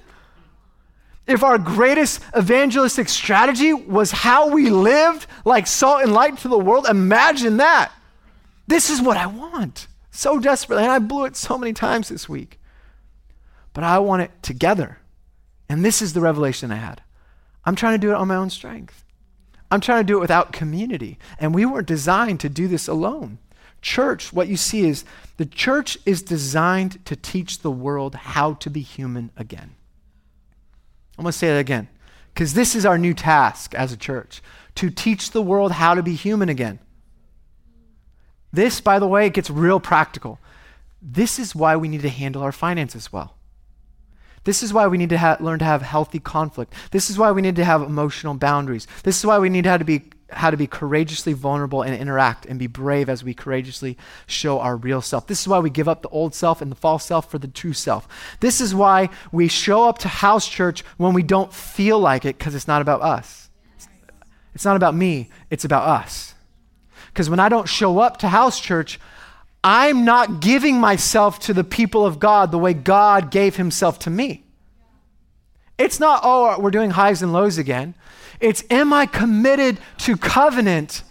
If 1.27 1.43
our 1.43 1.57
greatest 1.57 2.21
evangelistic 2.37 3.09
strategy 3.09 3.73
was 3.73 4.11
how 4.11 4.49
we 4.49 4.69
lived 4.69 5.27
like 5.43 5.67
salt 5.67 6.03
and 6.03 6.13
light 6.13 6.37
to 6.39 6.47
the 6.47 6.57
world, 6.57 6.85
imagine 6.87 7.57
that. 7.57 7.91
This 8.67 8.89
is 8.89 9.01
what 9.01 9.17
I 9.17 9.27
want 9.27 9.87
so 10.09 10.39
desperately. 10.39 10.83
And 10.83 10.91
I 10.91 10.99
blew 10.99 11.25
it 11.25 11.35
so 11.35 11.57
many 11.57 11.73
times 11.73 12.09
this 12.09 12.29
week. 12.29 12.59
But 13.73 13.83
I 13.83 13.99
want 13.99 14.21
it 14.21 14.31
together. 14.41 14.99
And 15.69 15.83
this 15.83 16.01
is 16.01 16.13
the 16.13 16.21
revelation 16.21 16.71
I 16.71 16.75
had. 16.75 17.01
I'm 17.65 17.75
trying 17.75 17.99
to 17.99 18.05
do 18.05 18.11
it 18.11 18.15
on 18.15 18.29
my 18.29 18.35
own 18.35 18.49
strength. 18.49 19.03
I'm 19.69 19.81
trying 19.81 20.03
to 20.03 20.07
do 20.07 20.17
it 20.17 20.21
without 20.21 20.53
community. 20.53 21.19
And 21.39 21.53
we 21.53 21.65
weren't 21.65 21.87
designed 21.87 22.39
to 22.39 22.49
do 22.49 22.69
this 22.69 22.87
alone. 22.87 23.37
Church, 23.81 24.31
what 24.31 24.47
you 24.47 24.57
see 24.57 24.87
is 24.87 25.03
the 25.35 25.45
church 25.45 25.97
is 26.05 26.21
designed 26.21 27.03
to 27.05 27.15
teach 27.15 27.59
the 27.59 27.71
world 27.71 28.15
how 28.15 28.53
to 28.53 28.69
be 28.69 28.81
human 28.81 29.29
again. 29.35 29.75
I'm 31.17 31.23
going 31.23 31.31
to 31.31 31.37
say 31.37 31.47
that 31.47 31.59
again 31.59 31.87
because 32.33 32.53
this 32.53 32.75
is 32.75 32.85
our 32.85 32.97
new 32.97 33.13
task 33.13 33.73
as 33.73 33.91
a 33.91 33.97
church 33.97 34.41
to 34.75 34.89
teach 34.89 35.31
the 35.31 35.41
world 35.41 35.73
how 35.73 35.95
to 35.95 36.03
be 36.03 36.13
human 36.13 36.49
again. 36.49 36.79
This, 38.53 38.79
by 38.79 38.99
the 38.99 39.07
way, 39.07 39.25
it 39.25 39.33
gets 39.33 39.49
real 39.49 39.79
practical. 39.79 40.39
This 41.01 41.39
is 41.39 41.55
why 41.55 41.75
we 41.75 41.87
need 41.87 42.01
to 42.03 42.09
handle 42.09 42.43
our 42.43 42.51
finances 42.51 43.11
well. 43.11 43.35
This 44.43 44.63
is 44.63 44.71
why 44.71 44.87
we 44.87 44.97
need 44.97 45.09
to 45.09 45.17
ha- 45.17 45.37
learn 45.39 45.59
to 45.59 45.65
have 45.65 45.81
healthy 45.81 46.19
conflict. 46.19 46.73
This 46.91 47.09
is 47.09 47.17
why 47.17 47.31
we 47.31 47.41
need 47.41 47.55
to 47.57 47.65
have 47.65 47.81
emotional 47.81 48.33
boundaries. 48.35 48.87
This 49.03 49.17
is 49.17 49.25
why 49.25 49.39
we 49.39 49.49
need 49.49 49.65
how 49.65 49.77
to 49.77 49.83
be 49.83 50.09
how 50.29 50.49
to 50.49 50.57
be 50.57 50.67
courageously 50.67 51.33
vulnerable 51.33 51.81
and 51.81 51.95
interact 51.95 52.45
and 52.45 52.59
be 52.59 52.67
brave 52.67 53.07
as 53.07 53.23
we 53.23 53.33
courageously 53.33 53.97
show 54.25 54.59
our 54.59 54.75
real 54.75 55.01
self. 55.01 55.27
This 55.27 55.41
is 55.41 55.47
why 55.47 55.59
we 55.59 55.69
give 55.69 55.87
up 55.87 56.01
the 56.01 56.09
old 56.09 56.35
self 56.35 56.61
and 56.61 56.69
the 56.69 56.75
false 56.75 57.05
self 57.05 57.31
for 57.31 57.37
the 57.37 57.47
true 57.47 57.73
self. 57.73 58.07
This 58.39 58.59
is 58.59 58.75
why 58.75 59.09
we 59.31 59.47
show 59.47 59.87
up 59.87 59.99
to 59.99 60.07
house 60.07 60.47
church 60.47 60.83
when 60.97 61.13
we 61.13 61.23
don't 61.23 61.53
feel 61.53 61.99
like 61.99 62.25
it 62.25 62.37
because 62.37 62.55
it's 62.55 62.67
not 62.67 62.81
about 62.81 63.01
us. 63.01 63.49
It's 64.53 64.65
not 64.65 64.75
about 64.75 64.95
me, 64.95 65.29
it's 65.49 65.65
about 65.65 65.87
us. 65.87 66.33
Because 67.07 67.29
when 67.29 67.39
I 67.39 67.47
don't 67.49 67.69
show 67.69 67.99
up 67.99 68.17
to 68.17 68.27
house 68.27 68.59
church, 68.59 68.99
I'm 69.63 70.05
not 70.05 70.41
giving 70.41 70.79
myself 70.79 71.39
to 71.41 71.53
the 71.53 71.63
people 71.63 72.05
of 72.05 72.19
God 72.19 72.51
the 72.51 72.59
way 72.59 72.73
God 72.73 73.31
gave 73.31 73.55
himself 73.55 73.99
to 73.99 74.09
me. 74.09 74.45
It's 75.77 75.99
not, 75.99 76.21
oh, 76.23 76.59
we're 76.59 76.71
doing 76.71 76.91
highs 76.91 77.21
and 77.21 77.31
lows 77.31 77.57
again. 77.57 77.95
It's, 78.39 78.63
am 78.69 78.93
I 78.93 79.05
committed 79.05 79.79
to 79.99 80.17
covenant 80.17 81.03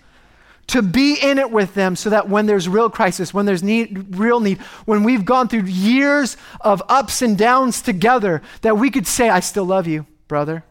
to 0.69 0.83
be 0.83 1.15
in 1.15 1.39
it 1.39 1.51
with 1.51 1.75
them 1.75 1.95
so 1.95 2.11
that 2.11 2.29
when 2.29 2.47
there's 2.47 2.69
real 2.69 2.91
crisis, 2.91 3.33
when 3.33 3.47
there's 3.47 3.63
need, 3.63 4.17
real 4.17 4.41
need, 4.41 4.59
when 4.85 5.05
we've 5.05 5.25
gone 5.25 5.49
through 5.49 5.63
years 5.63 6.37
of 6.61 6.83
ups 6.89 7.23
and 7.23 7.39
downs 7.39 7.81
together, 7.83 8.43
that 8.63 8.77
we 8.77 8.91
could 8.91 9.07
say, 9.07 9.29
I 9.29 9.41
still 9.41 9.65
love 9.65 9.87
you, 9.87 10.07
brother. 10.29 10.65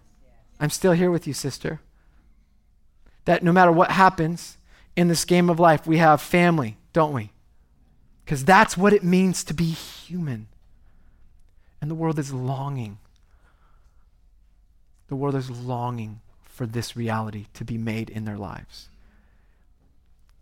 I'm 0.60 0.70
still 0.70 0.92
here 0.92 1.12
with 1.12 1.28
you, 1.28 1.34
sister. 1.34 1.80
That 3.26 3.44
no 3.44 3.52
matter 3.52 3.72
what 3.72 3.92
happens 3.92 4.58
in 4.96 5.08
this 5.08 5.26
game 5.26 5.50
of 5.50 5.60
life, 5.60 5.88
we 5.88 5.98
have 5.98 6.22
family, 6.22 6.78
don't 6.94 7.14
we? 7.14 7.32
Because 8.24 8.44
that's 8.44 8.78
what 8.78 8.94
it 8.94 9.04
means 9.04 9.44
to 9.46 9.54
be 9.54 9.66
human. 9.66 10.48
And 11.82 11.90
the 11.90 11.96
world 11.96 12.20
is 12.20 12.34
longing. 12.34 12.98
The 15.08 15.16
world 15.16 15.36
is 15.36 15.50
longing 15.50 16.22
for 16.56 16.66
this 16.66 16.96
reality 16.96 17.48
to 17.54 17.66
be 17.66 17.78
made 17.78 18.10
in 18.10 18.26
their 18.26 18.38
lives. 18.38 18.88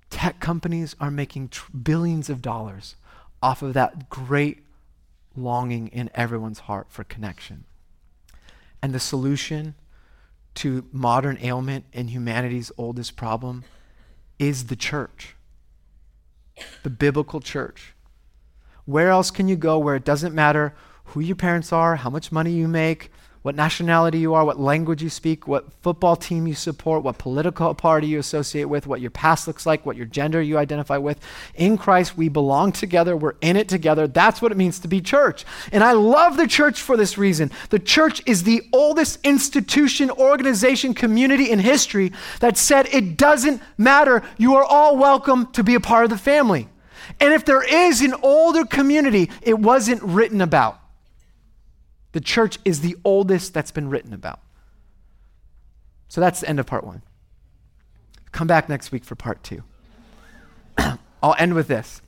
Tech 0.09 0.39
companies 0.39 0.95
are 0.99 1.09
making 1.09 1.49
tr- 1.49 1.72
billions 1.76 2.30
of 2.30 2.41
dollars 2.41 2.95
off 3.41 3.64
of 3.64 3.74
that 3.74 4.09
great 4.09 4.64
longing 5.36 5.88
in 5.88 6.11
everyone's 6.14 6.59
heart 6.59 6.88
for 6.89 7.03
connection. 7.03 7.64
And 8.82 8.93
the 8.93 8.99
solution 8.99 9.74
to 10.55 10.86
modern 10.91 11.39
ailment 11.41 11.86
and 11.93 12.11
humanity's 12.11 12.72
oldest 12.78 13.16
problem 13.16 13.64
is 14.38 14.68
the 14.68 14.76
church 14.76 15.36
the 16.84 16.89
biblical 16.89 17.39
church. 17.39 17.95
Where 18.86 19.09
else 19.09 19.32
can 19.32 19.47
you 19.47 19.55
go 19.55 19.80
where 19.80 19.95
it 19.95 20.05
doesn't 20.05 20.36
matter 20.36 20.76
who 21.05 21.20
your 21.20 21.36
parents 21.36 21.74
are, 21.74 21.95
how 21.95 22.11
much 22.11 22.32
money 22.32 22.51
you 22.51 22.68
make, 22.68 23.11
what 23.43 23.55
nationality 23.55 24.19
you 24.19 24.33
are, 24.33 24.45
what 24.45 24.59
language 24.59 25.03
you 25.03 25.09
speak, 25.09 25.47
what 25.47 25.71
football 25.81 26.15
team 26.15 26.47
you 26.47 26.55
support, 26.55 27.03
what 27.03 27.17
political 27.17 27.75
party 27.75 28.07
you 28.07 28.17
associate 28.17 28.65
with, 28.65 28.87
what 28.87 29.01
your 29.01 29.11
past 29.11 29.47
looks 29.47 29.65
like, 29.65 29.85
what 29.85 29.97
your 29.97 30.05
gender 30.05 30.41
you 30.41 30.57
identify 30.57 30.97
with. 30.97 31.19
In 31.55 31.77
Christ, 31.77 32.17
we 32.17 32.29
belong 32.29 32.71
together. 32.71 33.17
We're 33.17 33.35
in 33.41 33.57
it 33.57 33.67
together. 33.67 34.07
That's 34.07 34.41
what 34.41 34.53
it 34.53 34.57
means 34.57 34.79
to 34.79 34.87
be 34.87 35.01
church. 35.01 35.45
And 35.73 35.83
I 35.83 35.91
love 35.91 36.37
the 36.37 36.47
church 36.47 36.81
for 36.81 36.95
this 36.95 37.17
reason. 37.17 37.51
The 37.69 37.79
church 37.79 38.21
is 38.25 38.43
the 38.43 38.61
oldest 38.71 39.19
institution, 39.25 40.09
organization, 40.09 40.93
community 40.93 41.51
in 41.51 41.59
history 41.59 42.13
that 42.39 42.57
said 42.57 42.87
it 42.87 43.17
doesn't 43.17 43.61
matter. 43.77 44.23
You 44.37 44.55
are 44.55 44.63
all 44.63 44.95
welcome 44.95 45.51
to 45.51 45.65
be 45.65 45.75
a 45.75 45.81
part 45.81 46.05
of 46.05 46.09
the 46.09 46.17
family. 46.17 46.69
And 47.19 47.33
if 47.33 47.43
there 47.43 47.61
is 47.61 47.99
an 47.99 48.13
older 48.23 48.63
community, 48.63 49.29
it 49.41 49.59
wasn't 49.59 50.01
written 50.01 50.39
about. 50.39 50.79
The 52.14 52.22
church 52.22 52.59
is 52.64 52.82
the 52.82 52.95
oldest 53.03 53.53
that's 53.53 53.72
been 53.72 53.89
written 53.89 54.14
about. 54.14 54.39
So 56.07 56.22
that's 56.22 56.39
the 56.41 56.49
end 56.49 56.59
of 56.59 56.66
part 56.66 56.84
one. 56.84 57.01
Come 58.32 58.47
back 58.47 58.70
next 58.70 58.91
week 58.91 59.03
for 59.03 59.16
part 59.16 59.43
two. 59.43 59.64
I'll 60.78 61.36
end 61.38 61.55
with 61.55 61.68
this. 61.68 62.01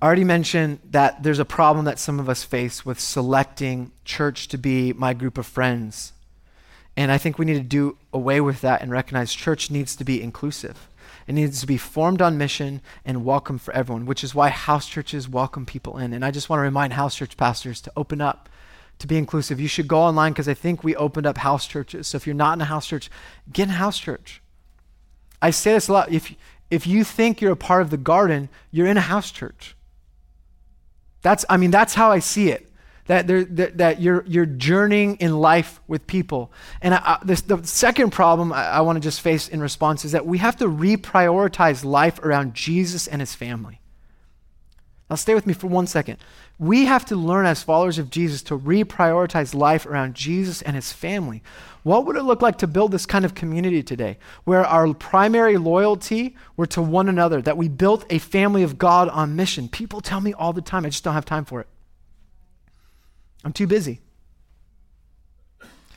I 0.00 0.06
already 0.06 0.24
mentioned 0.24 0.80
that 0.90 1.22
there's 1.22 1.38
a 1.38 1.44
problem 1.44 1.84
that 1.86 1.98
some 1.98 2.20
of 2.20 2.28
us 2.28 2.42
face 2.42 2.86
with 2.86 3.00
selecting 3.00 3.92
church 4.04 4.48
to 4.48 4.58
be 4.58 4.92
my 4.92 5.12
group 5.14 5.36
of 5.36 5.46
friends. 5.46 6.12
And 6.96 7.10
I 7.10 7.18
think 7.18 7.38
we 7.38 7.46
need 7.46 7.54
to 7.54 7.60
do 7.60 7.96
away 8.12 8.40
with 8.40 8.60
that 8.60 8.82
and 8.82 8.90
recognize 8.90 9.32
church 9.32 9.70
needs 9.70 9.96
to 9.96 10.04
be 10.04 10.22
inclusive. 10.22 10.88
It 11.30 11.34
needs 11.34 11.60
to 11.60 11.66
be 11.68 11.76
formed 11.76 12.20
on 12.20 12.38
mission 12.38 12.82
and 13.04 13.24
welcome 13.24 13.56
for 13.56 13.72
everyone, 13.72 14.04
which 14.04 14.24
is 14.24 14.34
why 14.34 14.48
house 14.48 14.88
churches 14.88 15.28
welcome 15.28 15.64
people 15.64 15.96
in. 15.96 16.12
And 16.12 16.24
I 16.24 16.32
just 16.32 16.50
want 16.50 16.58
to 16.58 16.64
remind 16.64 16.94
house 16.94 17.14
church 17.14 17.36
pastors 17.36 17.80
to 17.82 17.92
open 17.96 18.20
up, 18.20 18.48
to 18.98 19.06
be 19.06 19.16
inclusive. 19.16 19.60
You 19.60 19.68
should 19.68 19.86
go 19.86 20.00
online 20.00 20.32
because 20.32 20.48
I 20.48 20.54
think 20.54 20.82
we 20.82 20.96
opened 20.96 21.28
up 21.28 21.38
house 21.38 21.68
churches. 21.68 22.08
So 22.08 22.16
if 22.16 22.26
you're 22.26 22.34
not 22.34 22.54
in 22.54 22.62
a 22.62 22.64
house 22.64 22.88
church, 22.88 23.12
get 23.52 23.68
in 23.68 23.74
a 23.74 23.74
house 23.74 23.96
church. 23.96 24.42
I 25.40 25.50
say 25.52 25.74
this 25.74 25.86
a 25.86 25.92
lot. 25.92 26.10
If, 26.10 26.34
if 26.68 26.84
you 26.84 27.04
think 27.04 27.40
you're 27.40 27.52
a 27.52 27.56
part 27.56 27.82
of 27.82 27.90
the 27.90 27.96
garden, 27.96 28.48
you're 28.72 28.88
in 28.88 28.96
a 28.96 29.00
house 29.02 29.30
church. 29.30 29.76
That's, 31.22 31.44
I 31.48 31.58
mean, 31.58 31.70
that's 31.70 31.94
how 31.94 32.10
I 32.10 32.18
see 32.18 32.50
it 32.50 32.69
that, 33.10 33.26
that, 33.26 33.78
that 33.78 34.00
you're, 34.00 34.24
you're 34.28 34.46
journeying 34.46 35.16
in 35.16 35.36
life 35.36 35.80
with 35.88 36.06
people. 36.06 36.52
And 36.80 36.94
I, 36.94 36.98
I, 36.98 37.18
this, 37.24 37.40
the 37.40 37.60
second 37.64 38.10
problem 38.10 38.52
I, 38.52 38.66
I 38.66 38.80
want 38.82 38.94
to 38.94 39.00
just 39.00 39.20
face 39.20 39.48
in 39.48 39.60
response 39.60 40.04
is 40.04 40.12
that 40.12 40.26
we 40.26 40.38
have 40.38 40.54
to 40.58 40.66
reprioritize 40.66 41.84
life 41.84 42.20
around 42.20 42.54
Jesus 42.54 43.08
and 43.08 43.20
his 43.20 43.34
family. 43.34 43.80
Now, 45.08 45.16
stay 45.16 45.34
with 45.34 45.44
me 45.44 45.54
for 45.54 45.66
one 45.66 45.88
second. 45.88 46.18
We 46.60 46.84
have 46.84 47.04
to 47.06 47.16
learn 47.16 47.46
as 47.46 47.64
followers 47.64 47.98
of 47.98 48.10
Jesus 48.10 48.42
to 48.44 48.56
reprioritize 48.56 49.56
life 49.56 49.86
around 49.86 50.14
Jesus 50.14 50.62
and 50.62 50.76
his 50.76 50.92
family. 50.92 51.42
What 51.82 52.06
would 52.06 52.14
it 52.14 52.22
look 52.22 52.42
like 52.42 52.58
to 52.58 52.68
build 52.68 52.92
this 52.92 53.06
kind 53.06 53.24
of 53.24 53.34
community 53.34 53.82
today 53.82 54.18
where 54.44 54.64
our 54.64 54.94
primary 54.94 55.56
loyalty 55.56 56.36
were 56.56 56.66
to 56.66 56.80
one 56.80 57.08
another, 57.08 57.42
that 57.42 57.56
we 57.56 57.66
built 57.66 58.04
a 58.08 58.18
family 58.18 58.62
of 58.62 58.78
God 58.78 59.08
on 59.08 59.34
mission? 59.34 59.68
People 59.68 60.00
tell 60.00 60.20
me 60.20 60.32
all 60.32 60.52
the 60.52 60.62
time, 60.62 60.86
I 60.86 60.90
just 60.90 61.02
don't 61.02 61.14
have 61.14 61.24
time 61.24 61.44
for 61.44 61.60
it. 61.60 61.66
I'm 63.44 63.52
too 63.52 63.66
busy. 63.66 64.00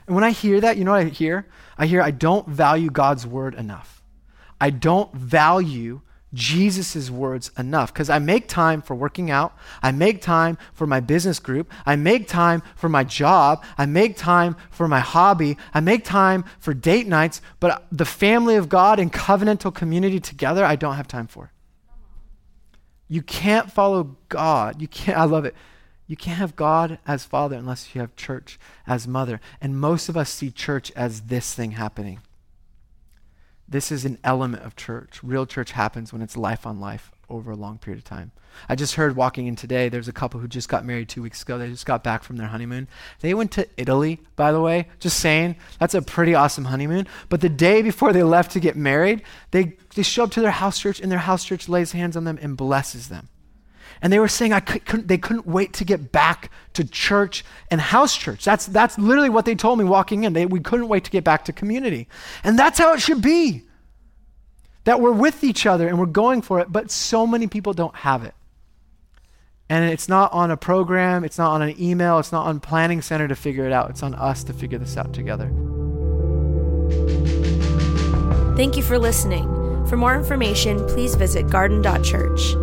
And 0.08 0.16
when 0.16 0.24
I 0.24 0.32
hear 0.32 0.60
that, 0.62 0.78
you 0.78 0.84
know 0.84 0.92
what 0.92 1.06
I 1.06 1.10
hear? 1.10 1.48
I 1.78 1.86
hear 1.86 2.02
I 2.02 2.12
don't 2.12 2.48
value 2.48 2.90
God's 2.90 3.26
word 3.26 3.56
enough. 3.56 4.02
I 4.60 4.70
don't 4.70 5.14
value 5.14 6.02
Jesus' 6.34 7.10
words 7.10 7.52
enough 7.58 7.94
because 7.94 8.10
I 8.10 8.20
make 8.20 8.48
time 8.48 8.82
for 8.82 8.96
working 8.96 9.30
out. 9.30 9.56
I 9.82 9.92
make 9.92 10.22
time 10.22 10.58
for 10.74 10.88
my 10.88 11.00
business 11.00 11.40
group. 11.40 11.72
I 11.86 11.96
make 11.96 12.28
time 12.28 12.64
for 12.76 12.90
my 12.90 13.04
job. 13.04 13.64
I 13.78 13.86
make 13.86 14.18
time 14.18 14.56
for 14.72 14.88
my 14.88 15.00
hobby. 15.00 15.58
I 15.74 15.80
make 15.80 16.04
time 16.04 16.44
for 16.60 16.74
date 16.74 17.08
nights. 17.08 17.42
But 17.60 17.86
the 17.92 18.06
family 18.06 18.56
of 18.56 18.68
God 18.68 19.00
and 19.00 19.14
covenantal 19.14 19.74
community 19.74 20.20
together, 20.20 20.66
I 20.66 20.76
don't 20.76 20.96
have 20.96 21.08
time 21.08 21.28
for. 21.28 21.52
You 23.08 23.22
can't 23.22 23.72
follow 23.72 24.16
God. 24.30 24.82
You 24.82 24.88
can't, 24.88 25.18
I 25.18 25.26
love 25.26 25.46
it. 25.46 25.56
You 26.08 26.18
can't 26.18 26.38
have 26.38 26.56
God 26.56 27.00
as 27.08 27.24
father 27.24 27.56
unless 27.56 27.96
you 27.96 28.02
have 28.02 28.16
church 28.16 28.60
as 28.86 29.08
mother. 29.08 29.40
And 29.62 29.80
most 29.80 30.10
of 30.10 30.18
us 30.18 30.30
see 30.30 30.52
church 30.52 30.92
as 30.96 31.22
this 31.22 31.54
thing 31.54 31.72
happening. 31.72 32.20
This 33.68 33.92
is 33.92 34.06
an 34.06 34.20
element 34.24 34.64
of 34.64 34.76
church. 34.76 35.20
Real 35.24 35.46
church 35.46 35.72
happens 35.72 36.12
when 36.12 36.22
it's 36.22 36.36
life 36.36 36.68
on 36.68 36.80
life 36.80 37.12
over 37.30 37.52
a 37.52 37.56
long 37.56 37.78
period 37.78 37.98
of 37.98 38.04
time. 38.04 38.32
I 38.70 38.76
just 38.76 38.96
heard 38.96 39.16
walking 39.16 39.48
in 39.48 39.56
today, 39.56 39.90
there's 39.90 40.08
a 40.08 40.14
couple 40.14 40.40
who 40.40 40.48
just 40.48 40.70
got 40.70 40.86
married 40.86 41.10
two 41.10 41.24
weeks 41.24 41.42
ago. 41.42 41.58
They 41.58 41.70
just 41.70 41.86
got 41.86 42.04
back 42.04 42.24
from 42.24 42.38
their 42.38 42.48
honeymoon. 42.48 42.88
They 43.22 43.34
went 43.34 43.52
to 43.54 43.68
Italy, 43.78 44.20
by 44.36 44.52
the 44.52 44.62
way. 44.62 44.90
Just 45.00 45.20
saying, 45.20 45.56
that's 45.80 45.96
a 45.96 46.02
pretty 46.02 46.36
awesome 46.36 46.66
honeymoon. 46.66 47.08
But 47.30 47.42
the 47.42 47.50
day 47.50 47.82
before 47.82 48.14
they 48.14 48.22
left 48.22 48.52
to 48.52 48.60
get 48.60 48.76
married, 48.76 49.24
they, 49.52 49.78
they 49.96 50.04
show 50.04 50.26
up 50.26 50.32
to 50.32 50.42
their 50.42 50.52
house 50.52 50.78
church, 50.78 51.00
and 51.00 51.12
their 51.12 51.20
house 51.20 51.44
church 51.44 51.68
lays 51.68 51.94
hands 51.94 52.16
on 52.16 52.26
them 52.26 52.38
and 52.42 52.56
blesses 52.56 53.10
them. 53.10 53.30
And 54.04 54.12
they 54.12 54.20
were 54.20 54.28
saying 54.28 54.52
I 54.52 54.60
couldn't, 54.60 55.08
they 55.08 55.18
couldn't 55.18 55.48
wait 55.48 55.72
to 55.74 55.86
get 55.86 56.12
back 56.12 56.52
to 56.74 56.84
church 56.84 57.46
and 57.72 57.80
house 57.80 58.18
church. 58.18 58.44
That's, 58.44 58.66
that's 58.66 59.00
literally 59.00 59.30
what 59.30 59.46
they 59.46 59.56
told 59.56 59.80
me 59.80 59.86
walking 59.86 60.26
in. 60.26 60.34
They, 60.34 60.46
we 60.46 60.60
couldn't 60.60 60.90
wait 60.90 61.06
to 61.06 61.12
get 61.12 61.24
back 61.24 61.46
to 61.46 61.54
community. 61.54 62.10
And 62.44 62.60
that's 62.60 62.78
how 62.78 62.94
it 62.94 63.02
should 63.02 63.22
be. 63.22 63.64
That 64.84 65.00
we're 65.00 65.14
with 65.14 65.46
each 65.46 65.66
other 65.66 65.88
and 65.88 65.98
we're 65.98 66.06
going 66.06 66.42
for 66.42 66.60
it, 66.60 66.70
but 66.70 66.92
so 66.92 67.26
many 67.26 67.48
people 67.48 67.72
don't 67.72 67.96
have 67.96 68.26
it. 68.26 68.34
And 69.70 69.90
it's 69.90 70.10
not 70.10 70.34
on 70.34 70.52
a 70.52 70.58
program, 70.58 71.24
it's 71.24 71.38
not 71.38 71.52
on 71.52 71.62
an 71.62 71.82
email, 71.82 72.20
it's 72.20 72.34
not 72.34 72.46
on 72.46 72.60
Planning 72.60 73.02
Center 73.02 73.30
to 73.30 73.36
figure 73.36 73.66
it 73.66 73.72
out. 73.72 73.90
It's 73.90 74.04
on 74.04 74.14
us 74.16 74.44
to 74.44 74.54
figure 74.54 74.78
this 74.78 74.98
out 74.98 75.14
together. 75.14 75.48
Thank 78.58 78.76
you 78.76 78.84
for 78.84 79.00
listening. 79.00 79.46
For 79.88 79.96
more 79.96 80.14
information, 80.14 80.86
please 80.88 81.16
visit 81.16 81.50
garden.church. 81.50 82.63